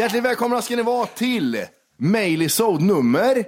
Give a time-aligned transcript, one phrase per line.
[0.00, 1.64] Hjärtligt välkomna ska ni vara till
[1.96, 3.44] Mailisode nummer...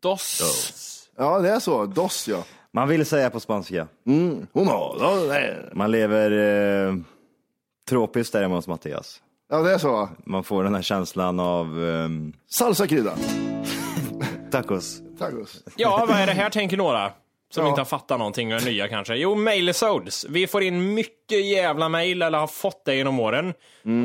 [0.00, 1.08] Dos.
[1.16, 1.86] Ja, det är så.
[1.86, 2.44] DOS, ja.
[2.72, 3.88] Man vill säga på spanska.
[5.28, 5.70] Det.
[5.74, 6.30] Man lever
[6.88, 6.94] eh,
[7.88, 9.22] tropiskt där hemma hos Mattias.
[9.50, 10.08] Ja, det är så.
[10.26, 12.08] Man får den här känslan av eh,
[12.50, 13.12] Salsa-krydda.
[14.50, 15.02] tacos.
[15.18, 15.62] Tacos.
[15.76, 17.12] Ja, vad är det här tänker några?
[17.50, 17.68] Som Ja.
[17.68, 19.14] inte har fattat någonting och är nya kanske.
[19.14, 20.26] Jo, mailesodes.
[20.28, 23.54] Vi får in mycket jävla mail, eller har fått det genom åren.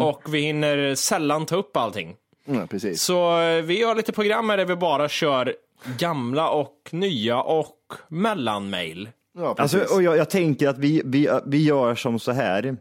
[0.02, 2.16] Och vi hinner sällan ta upp allting.
[2.48, 3.02] Mm, precis.
[3.02, 5.56] Så eh, vi gör lite program här där vi bara kör
[6.00, 7.76] gamla och nya och
[8.08, 9.10] mellanmail.
[9.38, 9.82] Ja, precis.
[9.82, 12.78] Alltså, och jag, jag tänker att vi, vi, vi gör som så här.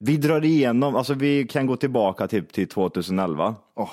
[0.00, 3.54] Vi drar igenom, alltså vi kan gå tillbaka typ till 2011.
[3.76, 3.90] Åh.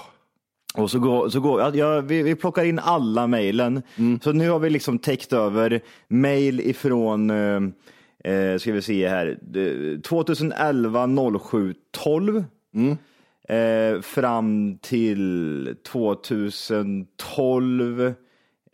[0.73, 3.81] Och så går, så går ja, vi, vi plockar in alla mejlen.
[4.21, 7.61] Så nu har vi liksom täckt över mejl ifrån, eh,
[8.33, 11.07] eh, ska vi se här, eh, 2011
[11.39, 12.43] 07 12.
[13.49, 18.13] Eh, fram till 2012.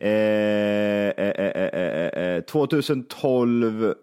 [0.00, 3.94] eh, eh, eh, eh, eh, 2012.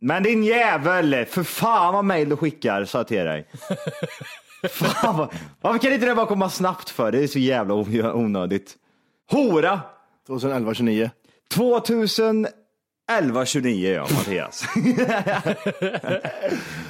[0.00, 1.24] Men din jävel!
[1.24, 3.48] För fan vad mejl du skickar, sa jag till dig.
[4.70, 7.12] Fan, vad, varför kan inte det bara komma snabbt för?
[7.12, 7.74] Det är så jävla
[8.14, 8.74] onödigt.
[9.30, 9.80] Hora!
[10.26, 11.10] 2011, 29.
[11.54, 14.58] 2011 29 ja, Mattias.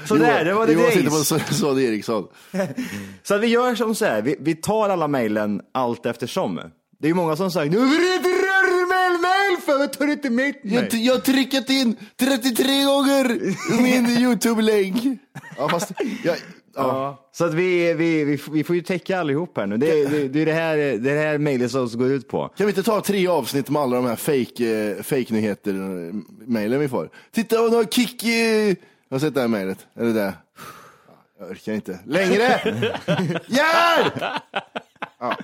[0.08, 2.26] så där, det var det Johan sitter på Sonny Eriksson.
[3.22, 6.56] Så att vi gör som så här, vi, vi tar alla mejlen allt eftersom.
[7.00, 9.92] Det är ju många som säger, nu vill du inte röra mail, mail för vad
[9.92, 10.90] tar du inte mitt Jag, mail?
[10.90, 13.38] t- jag har tryckat in 33 gånger
[13.82, 15.18] min YouTube-länk.
[15.56, 15.92] Ja, fast...
[16.24, 16.36] Jag,
[16.74, 16.82] ja.
[16.82, 17.28] Ja.
[17.32, 19.76] Så att vi, vi, vi, vi får ju täcka allihop här nu.
[19.76, 22.48] Det, är- det, det är det här, det här mejlet som går ut på.
[22.56, 24.66] Kan vi inte ta tre avsnitt med alla de här fake,
[24.96, 26.14] eh, fake nyheter eh,
[26.46, 27.10] mejlen vi får?
[27.32, 28.24] Titta, hon har kick...
[28.24, 28.76] Eh...
[29.08, 29.78] Jag har sett det här mejlet.
[29.94, 30.34] Är det det?
[31.08, 31.98] Ja, Jag orkar inte.
[32.06, 32.42] Längre!
[33.46, 34.14] Hjälp!
[35.20, 35.36] Ja.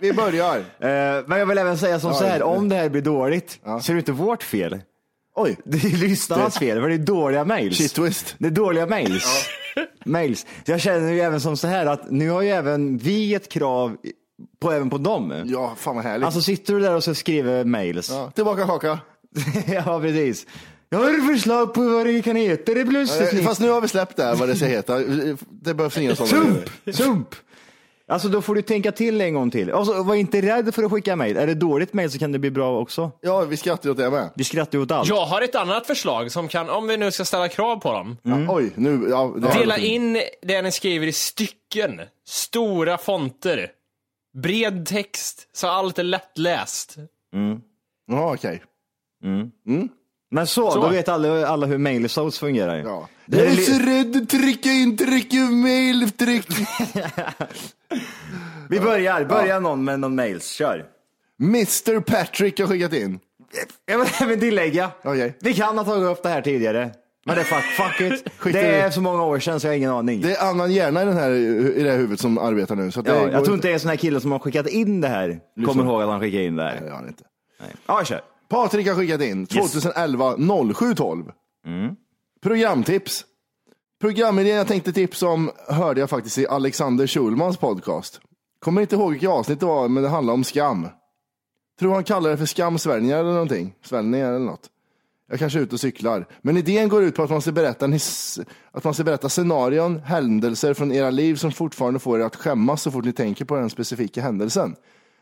[0.00, 0.56] Vi börjar.
[0.58, 3.92] Eh, men jag vill även säga som så här, om det här blir dåligt så
[3.92, 4.80] är det inte vårt fel.
[5.34, 7.76] Oj, Det är lyssnarnas fel, för det är dåliga mails.
[7.76, 8.34] shit twist.
[8.38, 9.48] Det är dåliga mails.
[10.04, 10.46] mails.
[10.66, 13.48] Så jag känner ju även som så här att nu har ju även vi ett
[13.48, 13.96] krav
[14.60, 15.44] på, även på dem.
[15.46, 16.26] Ja, fan vad härligt.
[16.26, 18.10] Alltså sitter du där och så skriver mails.
[18.10, 18.98] ja, tillbaka kaka.
[19.66, 20.46] ja, precis.
[20.90, 22.74] Jag har förslag på vad det kan heta.
[22.74, 23.44] Det är plötsligt.
[23.44, 24.98] Fast nu har vi släppt det här, vad det ska heta.
[25.62, 26.44] Det behövs inga sådana.
[26.44, 26.96] Sump!
[26.96, 27.34] Sump!
[28.08, 29.72] Alltså då får du tänka till en gång till.
[29.72, 31.36] Alltså, var inte rädd för att skicka mail.
[31.36, 33.10] Är det dåligt mail så kan det bli bra också.
[33.20, 34.30] Ja, vi skrattar ju åt det med.
[34.36, 35.08] Vi skrattar ju åt allt.
[35.08, 38.16] Jag har ett annat förslag som kan, om vi nu ska ställa krav på dem.
[38.24, 38.42] Mm.
[38.44, 39.06] Ja, oj, nu...
[39.10, 42.00] Ja, det här- Dela in det ni skriver i stycken.
[42.28, 43.70] Stora fonter.
[44.42, 46.96] Bred text, så allt är lättläst.
[48.10, 48.62] Ja, okej.
[50.30, 50.80] Men så, Så.
[50.80, 52.82] då vet alla, alla hur mailisouts fungerar ju.
[52.82, 53.08] Ja.
[53.26, 56.46] Det Jag är så rädd trycka in, trycka mail, tryck.
[58.68, 60.84] Vi börjar, börja någon med någon mails, kör.
[61.40, 63.18] Mr Patrick har skickat in.
[63.86, 65.36] Jag vill även tillägga, Okej.
[65.40, 66.90] vi kan ha tagit upp det här tidigare.
[67.26, 68.24] Men det är fuck, fuck it.
[68.52, 68.92] Det är det.
[68.92, 70.20] så många år sedan så jag har ingen aning.
[70.20, 72.90] Det är annan hjärna i, den här, i det här huvudet som arbetar nu.
[72.90, 74.32] Så att det ja, går jag tror inte det är en sån här kille som
[74.32, 75.40] har skickat in det här.
[75.66, 76.80] Kommer ihåg att han skickade in det här.
[76.80, 77.24] det har han inte.
[77.86, 78.20] Ja, kör.
[78.48, 80.36] Patrik har skickat in 2011
[80.74, 81.32] 0712.
[82.42, 83.24] Programtips.
[84.00, 88.20] Programidén jag tänkte tipsa om hörde jag faktiskt i Alexander Schulmans podcast.
[88.60, 90.88] Kommer inte ihåg vilket avsnitt det var, men det handlar om skam.
[91.80, 93.74] Tror han kallar det för skamsväljningar eller någonting.
[93.82, 94.70] Sväljningar eller något.
[95.30, 96.26] Jag kanske är ute och cyklar.
[96.42, 99.28] Men idén går ut på att man ska berätta, en his- att man ska berätta
[99.28, 103.44] scenarion, händelser från era liv som fortfarande får er att skämmas så fort ni tänker
[103.44, 104.76] på den specifika händelsen.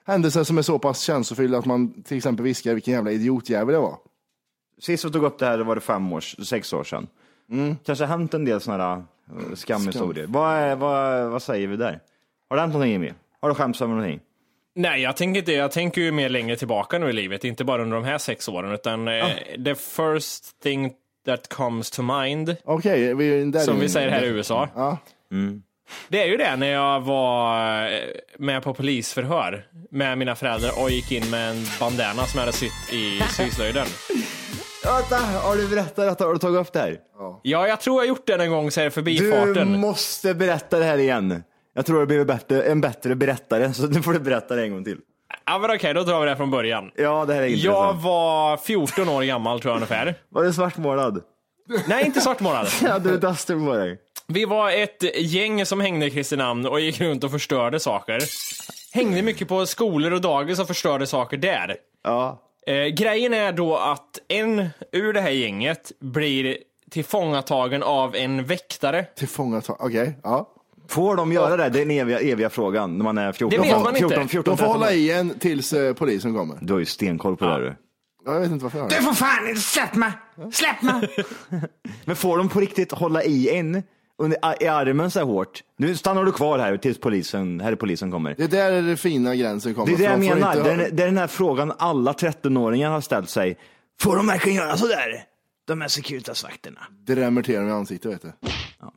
[0.07, 3.81] Händelse som är så pass känslofylld att man till exempel viskar vilken jävla idiotjävel det
[3.81, 3.97] var?
[4.81, 7.07] Sist vi tog upp det här var det fem år, sex år sedan.
[7.85, 10.27] Kanske har hänt en del sådana här eh, skamhistorier.
[10.27, 12.01] Vad, är, vad, vad säger vi där?
[12.49, 13.13] Har det hänt någonting Jimmy?
[13.41, 14.21] Har du skämts över någonting?
[14.75, 15.53] Nej, jag tänker inte.
[15.53, 18.49] Jag tänker ju mer längre tillbaka nu i livet, inte bara under de här sex
[18.49, 19.27] åren, utan eh,
[19.65, 20.93] the first thing
[21.27, 24.69] that comes to mind, Okej, vi, där som vi säger här i USA.
[24.75, 24.99] Ja.
[26.09, 27.99] Det är ju det när jag var eh,
[28.39, 32.53] med på polisförhör med mina föräldrar och gick in med en bandana som jag hade
[32.53, 33.87] sytt i syslöjden.
[34.85, 36.99] Vänta, har du berättat att har du tagit upp det här?
[37.43, 39.81] Ja, jag tror jag gjort det en gång så här i Du förbifarten.
[39.81, 41.43] måste berätta det här igen.
[41.75, 44.71] Jag tror du blir bättre, en bättre berättare, så nu får du berätta det en
[44.73, 44.99] gång till.
[45.47, 46.91] Ja, men okej, då drar vi det från början.
[46.95, 48.03] Ja, det här är Jag intressant.
[48.05, 50.15] var 14 år gammal tror jag ungefär.
[50.29, 51.23] Var du svartmålad?
[51.89, 52.67] Nej, inte svartmålad.
[52.89, 53.99] Hade du duster på dig?
[54.29, 58.19] Vi var ett gäng som hängde i Kristinehamn och gick runt och förstörde saker.
[58.93, 61.77] Hängde mycket på skolor och dagis och förstörde saker där.
[62.05, 62.43] Ja.
[62.67, 66.57] Eh, grejen är då att en ur det här gänget blir
[66.91, 69.05] tillfångatagen av en väktare.
[69.17, 70.19] Tillfångatag, okej.
[70.23, 70.53] ja.
[70.89, 71.69] Får de göra det?
[71.69, 73.61] Det är den eviga, eviga frågan när man är 14.
[73.63, 74.09] Det vet man inte.
[74.09, 76.59] 14, 14, De får 13 hålla i en tills eh, polisen kommer.
[76.61, 77.77] Du har ju stenkoll på det här du.
[78.27, 78.95] Ja, Jag vet inte varför jag det.
[79.03, 80.13] får fan inte släpp mig!
[80.53, 81.09] Släpp mig!
[82.05, 83.83] Men får de på riktigt hålla i en
[84.19, 85.63] under, i armen så här hårt?
[85.77, 88.35] Nu stannar du kvar här tills polisen, här polisen kommer.
[88.39, 89.87] Det är där det fina gränsen kommer.
[89.87, 90.55] Det är det jag menar.
[90.65, 93.59] Det är, det är den här frågan alla 13-åringar har ställt sig.
[94.01, 95.25] Får de verkligen göra sådär?
[95.67, 96.81] De här Securitas-vakterna.
[97.07, 98.33] drämmer till dem i ansiktet vet du.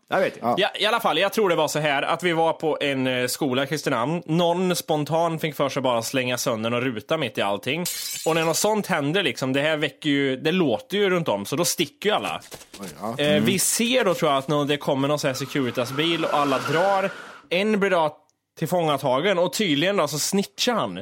[0.07, 0.55] Jag vet inte.
[0.57, 3.07] Ja, I alla fall, jag tror det var så här att vi var på en
[3.07, 4.21] eh, skola i Kristinehamn.
[4.25, 7.85] Någon spontan fick för sig bara slänga sönder och ruta mitt i allting.
[8.25, 11.45] Och när något sånt händer, liksom, det här väcker ju, det låter ju runt om,
[11.45, 12.41] så då sticker ju alla.
[12.79, 13.19] Oj, ja.
[13.19, 16.33] Eh, vi ser då tror jag att när det kommer någon sån här Securitas-bil och
[16.33, 17.11] alla drar.
[17.49, 18.17] En blir då
[18.59, 20.99] tillfångatagen och tydligen då så snitchar han.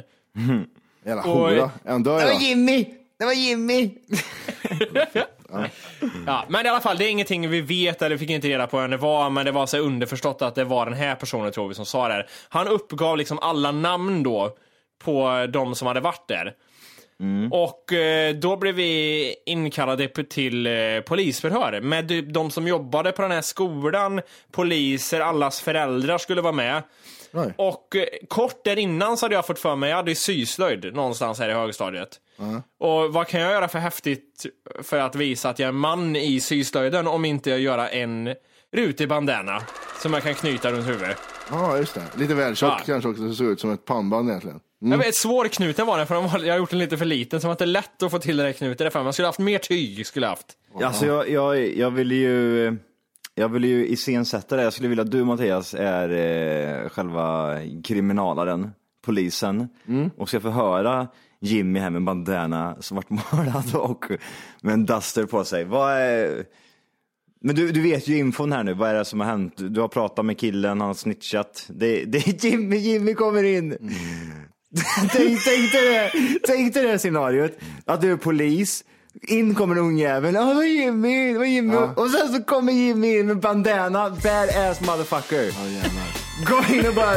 [1.06, 1.30] Jävla Oj.
[1.30, 1.70] hora.
[1.84, 2.42] Är han död idag?
[2.42, 2.84] Jimmy!
[3.18, 3.90] Det var Jimmy!
[6.26, 8.78] Ja, men i alla fall, det är ingenting vi vet eller fick inte reda på
[8.78, 11.68] vem det var, men det var så underförstått att det var den här personen tror
[11.68, 12.28] vi som sa det här.
[12.48, 14.56] Han uppgav liksom alla namn då
[15.04, 16.54] på de som hade varit där.
[17.50, 23.30] Och eh, då blev vi inkallade till eh, polisförhör med de, som jobbade på den
[23.30, 24.20] här skolan,
[24.52, 26.82] poliser, allas föräldrar skulle vara med.
[27.32, 27.54] Oj.
[27.56, 31.38] Och eh, kort där innan så hade jag fått för mig, jag hade syslöjd någonstans
[31.38, 32.20] här i högstadiet.
[32.78, 34.46] Och vad kan jag göra för häftigt
[34.82, 38.34] för att visa att jag är man i syslöjden om inte jag göra en
[38.72, 39.62] rutig bandana
[40.02, 41.16] som jag kan knyta runt huvudet.
[41.50, 42.02] Ja, just det.
[42.16, 42.80] Lite väl tjock Ja.
[42.86, 44.60] kanske också, så ser ut som ett pannband egentligen.
[44.80, 47.40] Jag vet, svårknuten var den för de var, jag har gjort den lite för liten
[47.40, 48.84] så det var inte lätt att få till den där knuten.
[48.84, 50.06] Därför man skulle haft mer tyg.
[50.06, 50.46] Skulle jag haft.
[50.82, 52.76] Alltså jag, jag, jag vill ju
[53.34, 54.62] jag vill ju iscensätta det.
[54.62, 58.70] Jag skulle vilja att du Mattias är eh, själva kriminalaren,
[59.04, 59.68] polisen
[60.16, 61.08] och ska få höra
[61.40, 64.04] Jimmy här med bandana svartmålad och
[64.62, 65.64] med en duster på sig.
[65.64, 66.44] Vad är...
[67.40, 69.54] Men du, du vet ju infon här nu, vad är det som har hänt?
[69.56, 71.66] Du har pratat med killen, han har snitchat.
[71.68, 73.70] Det, det är Jimmy, Jimmy kommer in.
[75.12, 76.10] tänk, tänk, dig det,
[76.46, 77.52] tänk dig det scenariot,
[77.84, 78.84] att du är polis,
[79.22, 81.76] in kommer en ungjävel, ja det var Jimmy, det var Jimmy.
[81.76, 85.44] Och sen så kommer Jimmy in med bandana, badass motherfucker.
[85.44, 86.46] Ja.
[86.46, 87.14] Går in och bara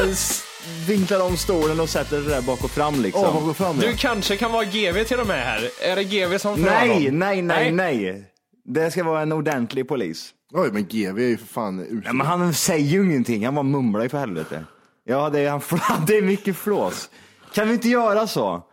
[0.88, 3.24] vinklar om stolen och sätter sig där bak och fram liksom.
[3.24, 3.94] Åh, vad går fram Du där?
[3.94, 5.70] kanske kan vara GV till och med här.
[5.82, 7.20] Är det GV som får nej, honom?
[7.20, 8.24] nej, nej, nej.
[8.66, 10.30] Det ska vara en ordentlig polis.
[10.54, 12.02] Oj, men GV är ju för fan usel.
[12.06, 14.64] Ja, men han säger ju ingenting, han bara mumlar ju för helvete.
[15.06, 15.62] Ja, det är, han,
[16.08, 17.10] det är mycket flås.
[17.54, 18.64] Kan vi inte göra så?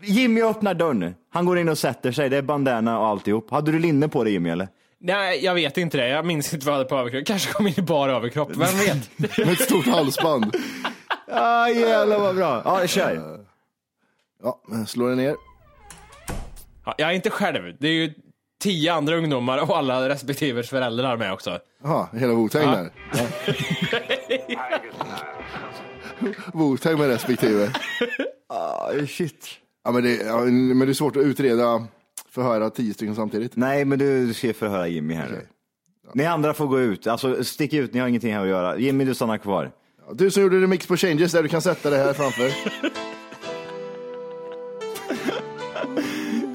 [0.00, 3.50] Jimmy öppnar dörren, han går in och sätter sig, det är bandana och alltihop.
[3.50, 4.68] Hade du linne på dig Jimmy eller?
[5.00, 6.08] Nej, jag vet inte det.
[6.08, 7.26] Jag minns inte vad jag hade på överkropp.
[7.26, 8.50] Kanske kom in i bara överkropp.
[8.50, 9.18] Vem vet?
[9.38, 10.56] Med ett stort halsband.
[11.26, 12.62] Ja, jävlar vad bra.
[12.64, 13.44] Ja, kör.
[14.42, 15.36] Ja, men slå det ner.
[16.84, 17.76] Ja, jag är inte själv.
[17.80, 18.14] Det är ju
[18.62, 21.58] tio andra ungdomar och alla respektive föräldrar med också.
[21.82, 22.90] Jaha, hela Wu-Tang där.
[23.12, 23.26] Ja.
[26.52, 27.72] Wu-Tang med respektive.
[28.48, 29.48] Ah, shit.
[29.84, 31.86] Ja, men, det, ja, men det är svårt att utreda,
[32.28, 33.56] förhöra tio stycken samtidigt.
[33.56, 35.46] Nej, men du, du ska förhöra Jimmy här nu.
[36.14, 38.78] Ni andra får gå ut, alltså stick ut, ni har ingenting här att göra.
[38.78, 39.72] Jimmy, du stannar kvar.
[40.06, 42.50] Ja, Du som gjorde remix på Changes, där du kan sätta det här framför.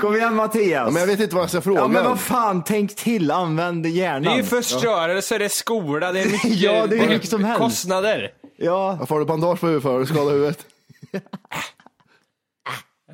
[0.01, 0.71] Kom igen Mattias!
[0.71, 1.79] Ja, men jag vet inte vad jag ska fråga.
[1.79, 4.23] Ja men vad fan, tänk till, använd hjärnan.
[4.23, 7.43] Det är ju förstörelse, det är skola, det är mycket, Ja, det är mycket som
[7.43, 7.59] helst.
[7.61, 8.31] kostnader.
[8.57, 9.91] Ja, Varför har du bandage på huvudet för?
[9.91, 10.65] Har du skadat huvudet?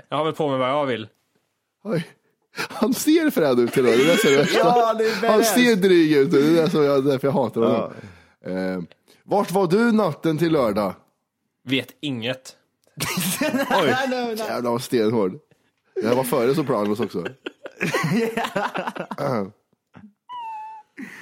[0.09, 1.07] Jag har väl på mig vad jag vill.
[1.83, 2.07] Oj.
[2.69, 4.59] Han ser frän ut idag, det är det som är det värsta.
[4.59, 7.61] Ja, det är Han ser dryg ut, det är det som jag, därför jag hatar
[7.61, 7.91] honom.
[8.45, 8.79] Eh,
[9.25, 10.93] vart var du natten till lördag?
[11.63, 12.55] Vet inget.
[13.81, 13.87] Oj,
[14.37, 15.39] jävlar vad stenhård.
[16.01, 17.17] Det här var före Sopranos också.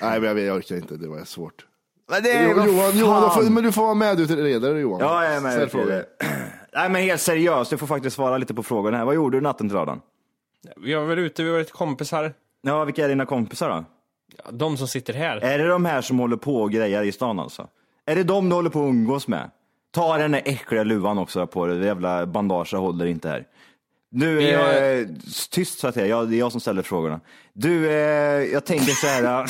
[0.01, 0.97] Nej, men jag, vet, jag orkar inte.
[0.97, 1.65] Det var svårt.
[2.09, 4.99] Men det är Jo, Johan, Johan du får, men du får vara med utredare Johan.
[4.99, 5.53] Ja, jag är med.
[5.53, 6.05] Ställ frågor.
[6.73, 9.05] Nej, men helt seriöst, du får faktiskt svara lite på frågorna här.
[9.05, 10.01] Vad gjorde du natten till lördagen?
[10.77, 12.33] Vi var väl ute, vi var lite kompisar.
[12.61, 13.85] Ja, vilka är dina kompisar då?
[14.37, 15.37] Ja, De som sitter här.
[15.37, 17.67] Är det de här som håller på och grejer i stan alltså?
[18.05, 19.51] Är det de du håller på att umgås med?
[19.93, 23.45] Ta den där äckliga luvan också på dig, det jävla bandaget håller inte här.
[24.11, 25.05] Du, Vi har- eh,
[25.51, 27.19] tyst så att jag, jag, det är jag som ställer frågorna.
[27.53, 29.45] Du, eh, jag tänker så här.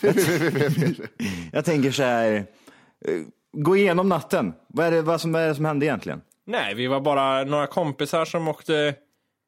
[1.52, 2.32] jag tänker så här.
[2.32, 3.20] eh,
[3.56, 4.52] Gå igenom natten.
[4.68, 6.20] Vad är det, vad som, vad är det som hände egentligen?
[6.46, 8.94] Nej, vi var bara några kompisar som åkte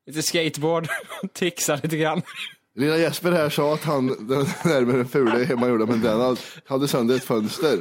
[0.07, 0.88] lite skateboard
[1.23, 2.23] och trixade lite grann.
[2.75, 7.16] Lilla Jesper här sa att han, den där med den fula hemmagjorda bandanan, hade sönder
[7.16, 7.78] ett fönster.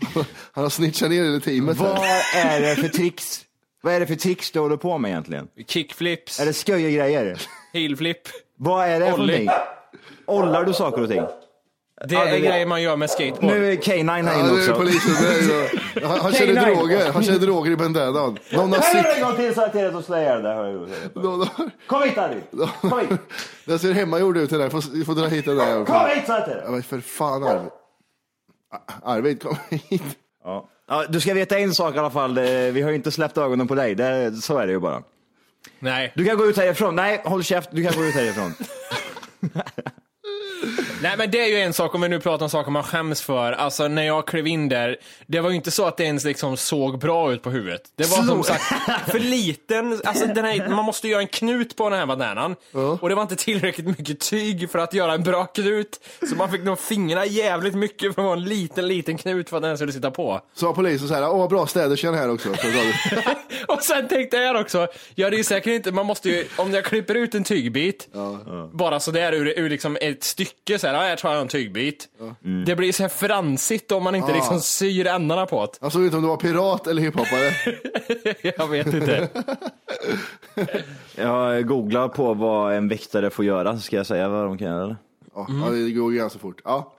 [0.52, 2.46] Han har snitchat ner hela teamet Vad här.
[2.56, 3.40] är det för tricks?
[3.82, 5.48] Vad är det för tricks du håller på med egentligen?
[5.68, 7.40] Kickflips, Är det sköja grejer?
[7.72, 8.18] heelflip.
[8.58, 9.32] Vad är det för Ollie.
[9.44, 9.50] någonting?
[10.26, 11.22] Ollar du saker och ting?
[12.08, 13.44] Det är grejer man gör med skateboard.
[13.44, 14.74] Nu är K9 här Ja, inne nu är också.
[14.74, 16.02] polisen där.
[16.08, 16.74] Han, han känner K9.
[16.74, 18.38] droger, han känner droger i bandanan.
[18.52, 20.54] Någon har du en gång till så jag att du slår ihjäl dig.
[20.54, 20.66] hör
[21.14, 21.22] jag.
[21.24, 21.70] Någon har...
[21.86, 22.40] Kom hit Harry!
[22.80, 23.08] Kom hit!
[23.64, 25.84] Den ser hemmagjord ut den där, får, får dra hit den där.
[25.84, 26.70] Kom hit sa jag till Ja, dig!
[26.70, 27.70] men för fan Arvid.
[29.02, 30.02] Arvid, kom hit.
[30.44, 30.68] Ja.
[30.88, 33.38] Ja, du ska veta en sak i alla fall, Eh, vi har ju inte släppt
[33.38, 35.02] ögonen på dig, det, så är det ju bara.
[35.78, 36.12] Nej.
[36.16, 38.54] Du kan gå ut härifrån, nej håll käft, du kan gå ut härifrån.
[41.02, 43.22] Nej men det är ju en sak om vi nu pratar om saker man skäms
[43.22, 43.52] för.
[43.52, 46.56] Alltså när jag klev in där, det var ju inte så att det ens liksom
[46.56, 47.82] såg bra ut på huvudet.
[47.96, 48.62] Det var som sagt
[49.10, 52.56] för liten, alltså den här, man måste göra en knut på den här bananen.
[53.00, 56.00] Och det var inte tillräckligt mycket tyg för att göra en bra knut.
[56.28, 59.56] Så man fick nog fingrarna jävligt mycket för att vara en liten, liten knut för
[59.56, 60.40] att den skulle sitta på.
[60.54, 62.48] Sa polisen så här, åh bra städerskan här också.
[63.68, 66.84] Och sen tänkte jag också, ja det är säkert inte, man måste ju, om jag
[66.84, 68.08] klipper ut en tygbit,
[68.72, 72.08] bara sådär ur, ur liksom ett stycke så här, ja, jag tar en tygbit.
[72.66, 75.78] Det blir så här fransigt om man inte liksom syr ändarna på det.
[75.80, 77.52] Han såg ut om du var pirat eller hiphoppare.
[78.58, 79.28] Jag vet inte.
[81.14, 84.66] Jag googlar på vad en väktare får göra, så ska jag säga vad de kan
[84.68, 84.82] göra.
[84.84, 84.96] eller?
[85.34, 86.60] Ja, ja, det går ganska fort.
[86.64, 86.94] Ja.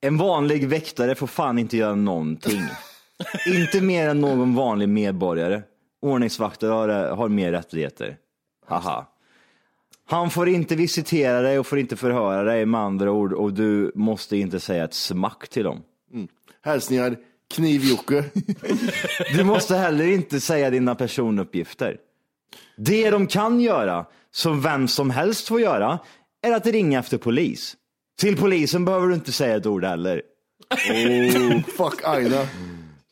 [0.00, 2.62] En vanlig väktare får fan inte göra någonting.
[3.46, 5.62] inte mer än någon vanlig medborgare.
[6.02, 8.16] Ordningsvakter har, har mer rättigheter.
[8.66, 9.06] Haha.
[10.08, 13.92] Han får inte visitera dig och får inte förhöra dig med andra ord och du
[13.94, 15.82] måste inte säga ett smack till dem.
[16.62, 17.16] Hälsningar
[17.54, 18.24] Kniv-Jocke.
[19.36, 21.96] Du måste heller inte säga dina personuppgifter.
[22.76, 25.98] Det de kan göra, som vem som helst får göra,
[26.42, 27.76] är att ringa efter polis.
[28.20, 30.22] Till polisen behöver du inte säga ett ord heller.
[30.70, 32.46] Oh, fuck Aina.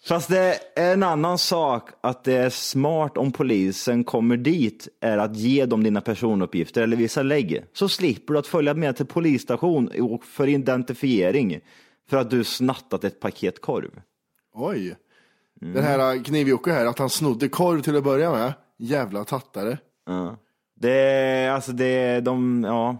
[0.06, 5.18] Fast det är en annan sak att det är smart om polisen kommer dit är
[5.18, 7.64] att ge dem dina personuppgifter eller vissa lägg.
[7.72, 9.90] Så slipper du att följa med till polisstation
[10.22, 11.60] för identifiering
[12.10, 13.90] för att du snattat ett paket korv.
[14.54, 14.96] Oj.
[15.60, 18.52] Den här Kniv-Jocke här, att han snodde korv till att börja med.
[18.78, 19.78] Jävla tattare.
[20.06, 20.36] Ja.
[20.80, 22.96] Det är, alltså det är de, ja.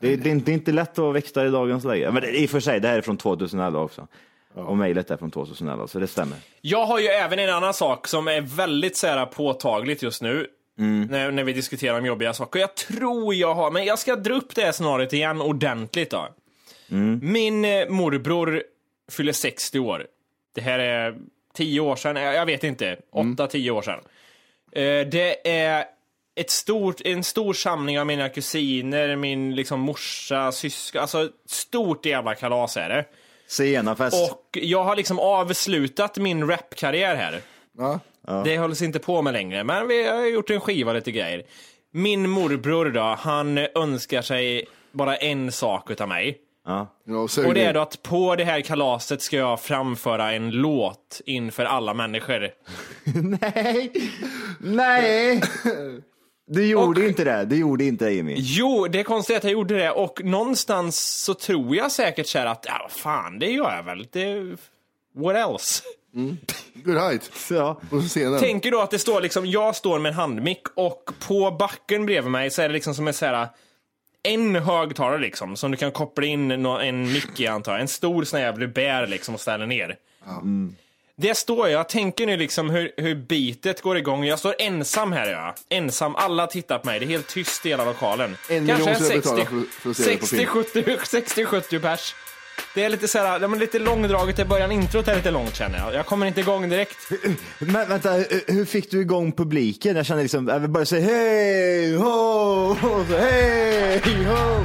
[0.00, 2.10] Det är, det är inte, det är inte lätt att växa i dagens läge.
[2.12, 4.08] Men det, i och för sig, det här är från 2011 också.
[4.54, 6.36] Och mejlet är från 2011, så det stämmer.
[6.60, 10.46] Jag har ju även en annan sak som är väldigt så här, påtagligt just nu.
[10.74, 12.60] När, när vi diskuterar om jobbiga saker.
[12.60, 16.28] Jag tror jag har, men jag ska dra upp det här scenariot igen ordentligt då.
[17.22, 18.62] Min eh, morbror
[19.10, 20.06] fyller 60 år.
[20.54, 21.14] Det här är
[21.54, 24.00] 10 år sedan, jag vet inte, 8-10 år sedan.
[24.72, 25.84] Eh, det är
[26.34, 32.34] ett stort, en stor samling av mina kusiner, min liksom morsa, syskon, alltså stort jävla
[32.34, 33.04] kalas är det.
[33.52, 34.32] Senafest.
[34.32, 37.40] Och jag har liksom avslutat min rapkarriär här.
[37.78, 38.00] Ja.
[38.44, 41.42] Det hålls inte på med längre, men vi har gjort en skiva lite grejer.
[41.92, 46.38] Min morbror då, han önskar sig bara en sak utav mig.
[46.66, 46.98] Ja.
[47.04, 51.20] Ja, Och det är då att på det här kalaset ska jag framföra en låt
[51.26, 52.48] inför alla människor.
[53.40, 53.92] Nej!
[54.60, 55.42] Nej!
[56.52, 57.44] Du gjorde inte det.
[57.44, 58.34] Du gjorde inte det Jimmy.
[58.38, 62.38] Jo, det är konstigt att jag gjorde det och någonstans så tror jag säkert så
[62.38, 64.06] här att, ja fan, det gör jag väl.
[64.12, 64.56] Det,
[65.14, 65.82] what else?
[66.74, 67.30] Good height.
[67.50, 67.80] Ja.
[68.40, 72.30] Tänker då att det står liksom, jag står med en handmick och på backen bredvid
[72.30, 73.48] mig så är det liksom som en så här
[74.22, 77.80] en högtalare liksom, som du kan koppla in en mick i antar jag.
[77.80, 79.96] En stor sån här jävla bär liksom och ställa ner.
[81.22, 84.24] Det står jag, jag tänker nu liksom hur, hur beatet går igång.
[84.24, 85.54] Jag står ensam här jag.
[85.68, 86.98] Ensam, alla tittar på mig.
[87.00, 88.36] Det är helt tyst i hela lokalen.
[88.50, 88.86] En det film.
[88.88, 92.14] 60-70 60-70 pers.
[92.74, 94.72] Det är lite så här, ja, men lite långdraget i början.
[94.72, 95.94] Introt är lite långt känner jag.
[95.94, 96.96] Jag kommer inte igång direkt.
[97.58, 98.10] Men vänta,
[98.46, 99.96] hur fick du igång publiken?
[99.96, 102.74] Jag känner liksom, jag vill bara säga hej, ho,
[103.04, 104.64] hej, ho.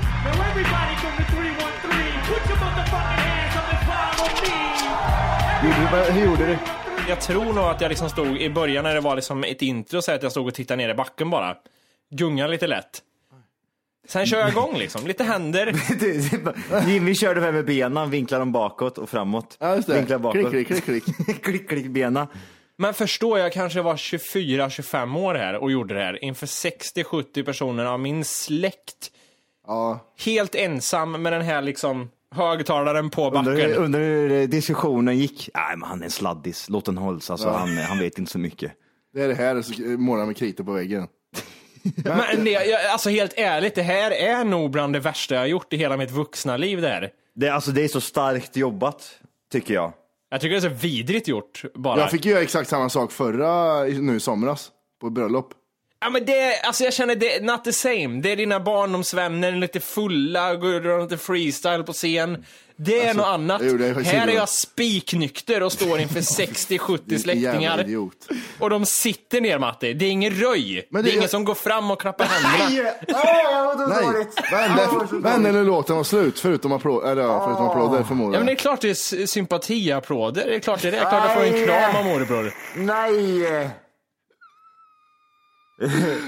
[5.61, 6.57] Hur gjorde du?
[7.09, 10.01] Jag tror nog att jag liksom stod i början när det var liksom ett intro
[10.01, 11.55] så att jag stod och tittade ner i backen bara.
[12.11, 13.01] Gunga lite lätt.
[14.07, 15.73] Sen kör jag igång liksom, lite händer.
[16.87, 19.57] Jimmy körde med, med benen, vinklar dem bakåt och framåt.
[19.59, 19.93] Ja, just det.
[19.93, 20.49] Vinklar bakåt.
[20.51, 21.43] Klick, klick, klick, klick.
[21.43, 22.27] klick, klick, bena.
[22.75, 27.85] Men förstå, jag kanske var 24-25 år här och gjorde det här inför 60-70 personer
[27.85, 29.11] av min släkt.
[29.67, 29.99] Ja.
[30.25, 33.73] Helt ensam med den här liksom högtalaren på backen.
[33.73, 35.49] undrar hur eh, diskussionen gick.
[35.53, 36.69] Nej, men han är en sladdis.
[36.69, 37.29] Låt den hållas.
[37.29, 38.71] Alltså, han, han vet inte så mycket.
[39.13, 41.07] Det är det här, så målar med kritor på väggen.
[42.05, 45.73] Men det, alltså helt ärligt, det här är nog bland det värsta jag har gjort
[45.73, 47.09] i hela mitt vuxna liv det här.
[47.35, 49.19] Det, alltså, det är så starkt jobbat,
[49.51, 49.93] tycker jag.
[50.29, 51.99] Jag tycker det är så vidrigt gjort bara.
[51.99, 55.53] Jag fick göra exakt samma sak förra, nu i somras, på bröllop.
[55.99, 58.21] Ja men det, alltså jag känner det, not the same.
[58.21, 62.45] Det är dina barndomsvänner, lite fulla, går runt lite freestyle på scen.
[62.79, 63.61] Det är Alltså, något annat.
[63.63, 67.79] jo, det är Här är jag spiknykter och står inför 60-70 Jävla släktingar.
[67.81, 68.27] idiot.
[68.59, 69.93] Och de sitter ner Matti.
[69.93, 70.87] Det är ingen röj.
[70.89, 72.69] Men det är det- ingen som går fram och klappar händerna.
[73.07, 74.25] Nej,
[74.61, 76.39] hände, vad hände när låten var slut?
[76.39, 78.39] Förutom, applåd, eller, ja, förutom applåder Ja förmodligen.
[78.39, 80.45] men det är klart det är sympatiapplåder.
[80.45, 80.97] Det är klart det är det.
[80.97, 82.53] Det är klart jag får en kram av morbror.
[82.75, 83.69] Nej!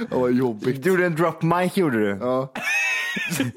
[0.09, 0.83] Det var jobbigt.
[0.83, 2.17] Du gjorde en drop mic, gjorde du?
[2.21, 2.53] Ja.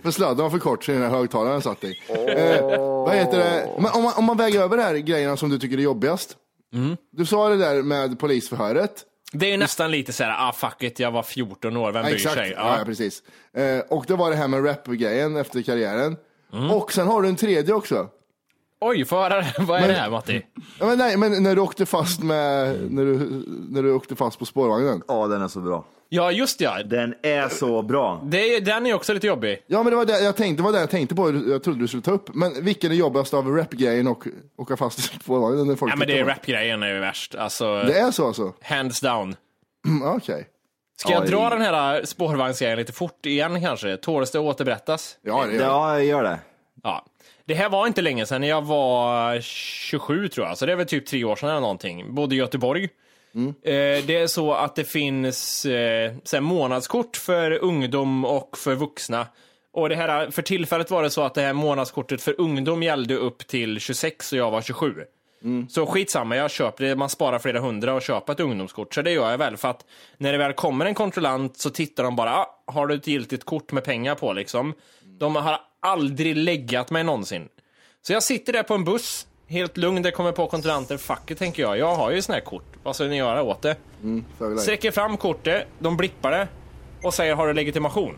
[0.02, 1.94] För sladden var för kort så den här högtalaren satt i.
[2.08, 3.68] Eh, vad heter det?
[3.78, 6.36] Men om, man, om man väger över de här grejerna som du tycker är jobbigast.
[6.74, 6.96] Mm.
[7.12, 9.04] Du sa det där med polisförhöret.
[9.32, 12.04] Det är ju nästan lite så här, ah fuck it, jag var 14 år, vem
[12.04, 12.52] bryr Exakt, sig?
[12.56, 12.78] ja.
[12.78, 13.22] ja, precis.
[13.56, 16.16] Eh, och det var det här med rap-grejen efter karriären.
[16.52, 16.70] Mm.
[16.70, 18.08] Och sen har du en tredje också.
[18.84, 19.44] Oj, få höra.
[19.58, 20.42] Vad är Men- det här Matti?
[20.80, 24.38] Ja, men nej, men när du åkte fast med, när du, när du åkte fast
[24.38, 25.02] på spårvagnen.
[25.08, 25.84] Ja, den är så bra.
[26.08, 26.82] Ja, just ja.
[26.84, 28.20] Den är så bra.
[28.24, 29.62] Det, är- den är också lite jobbig.
[29.66, 31.78] Ja men det var det jag tänkte, det var det jag tänkte på, jag trodde
[31.78, 32.34] du skulle ta upp.
[32.34, 34.24] Men vilken är jobbigast av rap-grejen och
[34.56, 35.66] åka fast i spårvagnen?
[35.66, 36.30] När folk Ja, men det tittar är på?
[36.30, 37.34] rapgrejen är ju värst.
[37.34, 38.52] Alltså, Det är så alltså?
[38.62, 39.36] hands down.
[39.86, 40.48] Mm, Okej.
[40.96, 41.28] Ska jag Oj.
[41.28, 43.96] dra den här spårvagnsgrejen lite fort igen kanske?
[43.96, 45.16] Tåls det att återberättas?
[45.22, 45.64] Ja, det gör det.
[45.64, 46.38] Ja, jag gör det.
[46.82, 47.04] Ja.
[47.52, 50.86] Det här var inte länge sedan, jag var 27 tror jag, så det är väl
[50.86, 52.14] typ tre år sedan eller någonting.
[52.14, 52.84] Bodde i Göteborg.
[52.84, 59.26] Eh, det är så att det finns eh, så månadskort för ungdom och för vuxna.
[59.72, 63.14] Och det här, för tillfället var det så att det här månadskortet för ungdom gällde
[63.14, 64.94] upp till 26 och jag var 27.
[65.68, 66.96] Så skitsamma, jag köper det.
[66.96, 68.94] Man sparar flera hundra och köper ett ungdomskort.
[68.94, 69.56] Så det gör jag väl.
[69.56, 69.84] För att
[70.18, 73.44] när det väl kommer en kontrollant så tittar de bara, ah, har du ett giltigt
[73.44, 74.74] kort med pengar på liksom?
[75.18, 77.48] De har aldrig läggat mig någonsin.
[78.02, 80.96] Så jag sitter där på en buss, helt lugn, det kommer på kontrollanter.
[80.96, 81.78] Fuck it, tänker jag.
[81.78, 82.64] Jag har ju sån här kort.
[82.82, 83.76] Vad ska ni göra åt det?
[84.38, 84.58] Dig.
[84.58, 86.48] Sträcker fram kortet, de blippar det
[87.02, 88.16] och säger har du legitimation?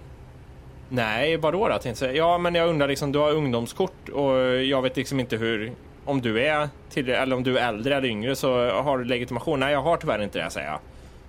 [0.89, 1.79] Nej, vadå då?
[1.79, 2.17] Tänkte jag.
[2.17, 5.73] Ja, men jag undrar liksom, du har ungdomskort och jag vet liksom inte hur,
[6.05, 9.61] om du är till, eller om du är äldre eller yngre så har du legitimation?
[9.61, 10.81] Nej, jag har tyvärr inte det, säger jag.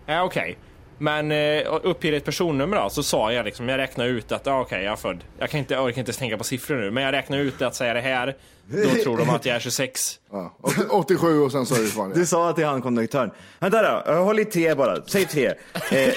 [0.06, 0.58] Ja, okej.
[0.97, 4.62] Men eh, uppger ett personnummer då, så sa jag liksom, jag räknar ut att, ja
[4.62, 5.23] okej, jag är född.
[5.39, 7.62] Jag kan inte, jag orkar inte ens tänka på siffror nu, men jag räknar ut
[7.62, 8.36] att säga det här,
[8.67, 10.19] då tror de att jag är 26.
[10.31, 10.58] Ja.
[10.62, 13.31] 80 87 och sen så är det fan Du sa till han konduktören.
[13.60, 15.05] Vänta då, håll i tre bara.
[15.05, 15.45] Säg tre.
[15.91, 16.13] Eh,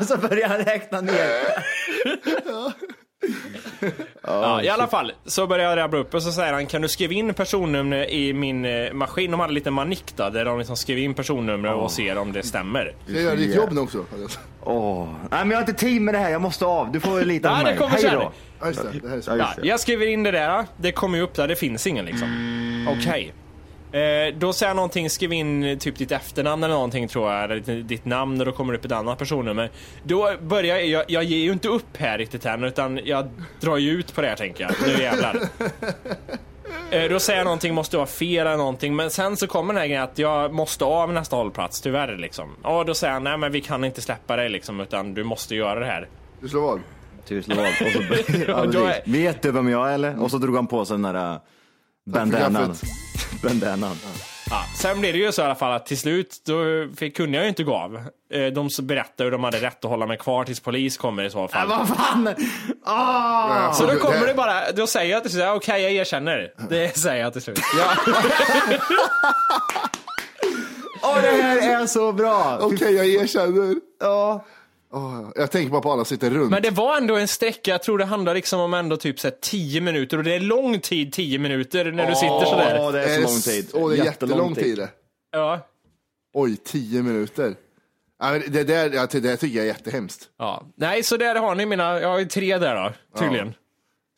[0.06, 1.14] så börjar han räkna ner.
[4.22, 6.88] Ja, I alla fall, så börjar jag rabbla upp och så säger han, kan du
[6.88, 9.30] skriva in personnummer i min eh, maskin?
[9.30, 12.42] De hade lite manick då, där de liksom skrev in personnummer och ser om det
[12.42, 12.94] stämmer.
[13.04, 14.04] Ska jag göra ditt jobb nu också?
[14.62, 15.08] Åh.
[15.30, 16.30] Nej, men jag har inte tid med det här.
[16.30, 16.92] Jag måste av.
[16.92, 17.72] Du får lita på Ja, mig.
[17.72, 18.14] det kommer Hej sen.
[18.14, 18.32] då.
[18.60, 18.98] Ja, just det.
[19.02, 19.30] det här är så.
[19.30, 19.66] Ja, Ja, just det.
[19.68, 22.28] jag skriver in det där, det kommer ju upp där, det finns ingen liksom.
[22.98, 23.32] Okej.
[23.92, 27.44] Eh, då säger jag någonting, skriv in eh, typ ditt efternamn eller någonting tror jag,
[27.44, 29.70] eller ditt, namn och då kommer det upp ett annat personnummer.
[30.04, 33.76] Då börjar jag, jag, jag ger ju inte upp här riktigt än utan jag drar
[33.76, 34.72] ju ut på det här tänker jag.
[34.96, 35.36] Nu jävlar.
[36.90, 39.80] Eh, Då säger jag någonting, måste vara fel eller någonting, men sen så kommer den
[39.80, 42.50] här grejen att jag måste av nästa hållplats, tyvärr liksom.
[42.62, 45.54] Ja, då säger han, nej men vi kan inte släppa dig liksom, utan du måste
[45.54, 46.08] göra det här.
[46.40, 46.80] Du slår vad?
[47.28, 47.66] Tusen val.
[47.66, 49.02] Och så, ja, då är-.
[49.12, 50.22] Vet du vem jag är eller?
[50.22, 51.40] Och så drog han på sig den där äh,
[52.04, 52.74] bandanan.
[53.42, 53.96] Bandanan.
[54.50, 56.54] Ja, sen blev det ju så i alla fall att till slut då
[56.96, 57.96] fick, kunde jag ju inte gå av.
[58.32, 61.30] Eh, De berättade hur de hade rätt att hålla mig kvar tills polis kommer i
[61.30, 61.68] så fall.
[61.68, 62.28] Vad fan!
[62.84, 63.72] Ah!
[63.72, 66.52] Så då kommer det bara, då säger jag till slut, okej jag erkänner.
[66.70, 67.58] Det säger jag till slut.
[67.78, 68.12] Ja.
[71.02, 72.58] Åh, det här är så bra!
[72.60, 73.74] Okej, jag erkänner.
[74.00, 74.44] Ja.
[74.92, 76.50] Åh, jag tänker bara på alla sitter runt.
[76.50, 79.28] Men det var ändå en sträcka, jag tror det handlar liksom om ändå typ så
[79.28, 82.76] här 10 minuter och det är lång tid 10 minuter när du sitter sådär.
[82.76, 83.70] Ja, det är så lång tid.
[83.74, 84.76] Åh, det är jättelång tid.
[84.78, 84.88] det.
[85.32, 85.60] Ja.
[86.34, 87.54] Oj, tio minuter.
[88.18, 90.28] Ja, men Det, där, ja, det där tycker jag är jättehemskt.
[90.38, 90.62] ja.
[90.76, 93.54] Nej, så där har ni mina, jag har ju tre där då, tydligen.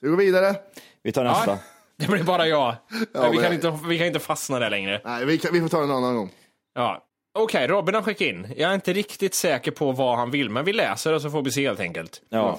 [0.00, 0.54] Vi går vidare.
[1.02, 1.50] Vi tar nästa.
[1.50, 1.58] Ja.
[1.96, 2.74] Det blir bara jag.
[3.12, 5.00] Ja, vi, kan inte, vi kan inte fastna där längre.
[5.04, 6.30] Nej, vi, kan, vi får ta en annan gång.
[6.74, 7.04] Ja.
[7.36, 8.46] Okej, Robin har skickat in.
[8.56, 11.42] Jag är inte riktigt säker på vad han vill, men vi läser och så får
[11.42, 12.22] vi se helt enkelt.
[12.28, 12.58] Ja.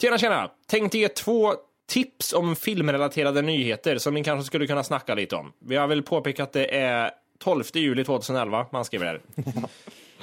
[0.00, 0.50] Tjena, tjena!
[0.66, 1.54] Tänkte ge två
[1.88, 5.52] tips om filmrelaterade nyheter som ni kanske skulle kunna snacka lite om.
[5.58, 9.20] Vi har väl påpekat att det är 12 juli 2011, man skriver där.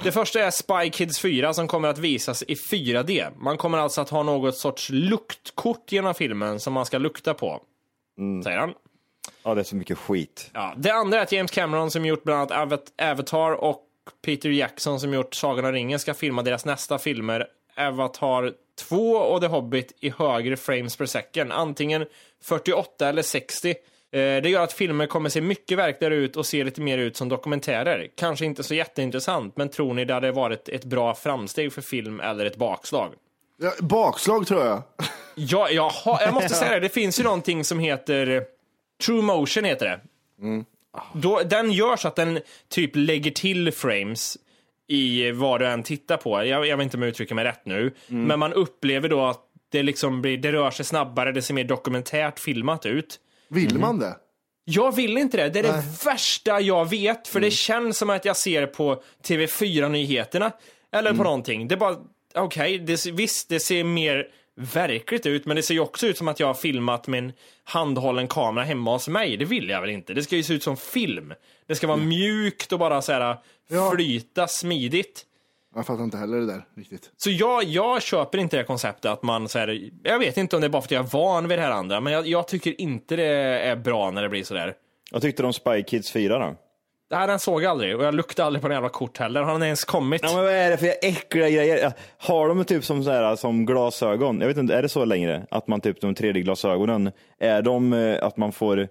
[0.02, 3.30] Det första är Spy Kids 4 som kommer att visas i 4D.
[3.38, 7.60] Man kommer alltså att ha något sorts luktkort genom filmen som man ska lukta på.
[8.44, 8.74] Säger han.
[9.44, 10.50] ja, det är så mycket skit.
[10.54, 10.74] Ja.
[10.76, 13.80] Det andra är att James Cameron som gjort bland annat Avat- Avatar och
[14.24, 18.52] Peter Jackson som gjort Sagan om ringen ska filma deras nästa filmer Avatar
[18.88, 21.52] 2 och The Hobbit i högre frames per second.
[21.52, 22.06] Antingen
[22.44, 23.68] 48 eller 60.
[23.70, 23.74] Eh,
[24.12, 27.28] Det gör att filmer kommer se mycket verkligare ut och se lite mer ut som
[27.28, 28.08] dokumentärer.
[28.16, 32.20] Kanske inte så jätteintressant, men tror ni det hade varit ett bra framsteg för film
[32.20, 33.12] eller ett bakslag?
[33.60, 34.82] Ja, bakslag tror jag.
[35.34, 38.42] Ja, jag, jag måste säga det, det finns ju någonting som heter eh,
[39.06, 40.00] True Motion heter det.
[41.14, 44.38] Då, den gör så att den typ lägger till frames
[44.88, 46.44] i vad du än tittar på.
[46.44, 47.94] Jag, jag vet inte om jag uttrycker mig rätt nu.
[48.26, 51.64] Men man upplever då att det liksom blir, det rör sig snabbare, det ser mer
[51.64, 53.20] dokumentärt filmat ut.
[53.48, 54.16] Vill man det?
[54.64, 55.48] Jag vill inte det.
[55.48, 57.28] Det är det värsta jag vet.
[57.28, 60.52] För det känns som att jag ser på TV4-nyheterna.
[60.92, 61.68] Eller på någonting.
[61.68, 61.96] Det är bara,
[62.34, 64.26] okej, det, visst det ser mer
[64.56, 65.46] verkligt ut.
[65.46, 67.32] Men det ser ju också ut som att jag har filmat med en
[67.64, 69.36] handhållen kamera hemma hos mig.
[69.36, 70.14] Det vill jag väl inte.
[70.14, 71.32] Det ska ju se ut som film.
[71.66, 73.36] Det ska vara mjukt och bara så här
[73.68, 73.90] Ja.
[73.94, 75.26] flyta smidigt.
[75.74, 77.10] Jag fattar inte heller det där riktigt.
[77.16, 80.60] Så jag, jag köper inte det konceptet att man så här, jag vet inte om
[80.62, 82.48] det är bara för att jag är van vid det här andra, men jag, jag
[82.48, 84.74] tycker inte det är bra när det blir så där.
[85.12, 86.56] Vad tyckte du om Spy Kids 4 då?
[87.12, 89.42] Nej, den såg jag aldrig och jag luktade aldrig på den jävla kort heller.
[89.42, 90.20] Har den ens kommit?
[90.24, 91.92] Ja, men vad är det för äckliga grejer?
[92.18, 94.40] Har de typ som, så här, som glasögon?
[94.40, 95.46] Jag vet inte, är det så längre?
[95.50, 98.88] Att man typ de 3D-glasögonen, är de eh, att man får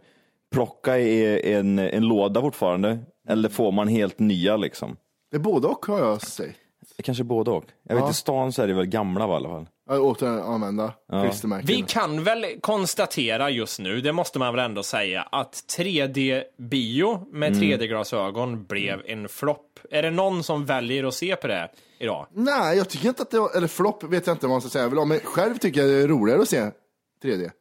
[0.53, 2.99] plocka i en, en låda fortfarande?
[3.27, 4.97] Eller får man helt nya liksom?
[5.31, 6.55] Det är både och har jag sett.
[7.01, 7.63] Det kanske är både och.
[7.83, 8.09] Jag vet Ja.
[8.09, 9.67] i stan så är det väl gamla va, i alla fall.
[9.89, 11.67] Jag återanvända klistermärken.
[11.67, 17.53] Vi kan väl konstatera just nu, det måste man väl ändå säga, att 3D-bio med
[17.53, 19.79] 3D-glasögon blev en flopp.
[19.91, 22.27] Är det någon som väljer att se på det idag?
[22.31, 24.69] Nej, jag tycker inte att det var, eller flopp vet jag inte vad man ska
[24.69, 24.87] säga.
[24.89, 26.71] väl Men själv tycker jag det är roligare att se
[27.23, 27.51] 3D.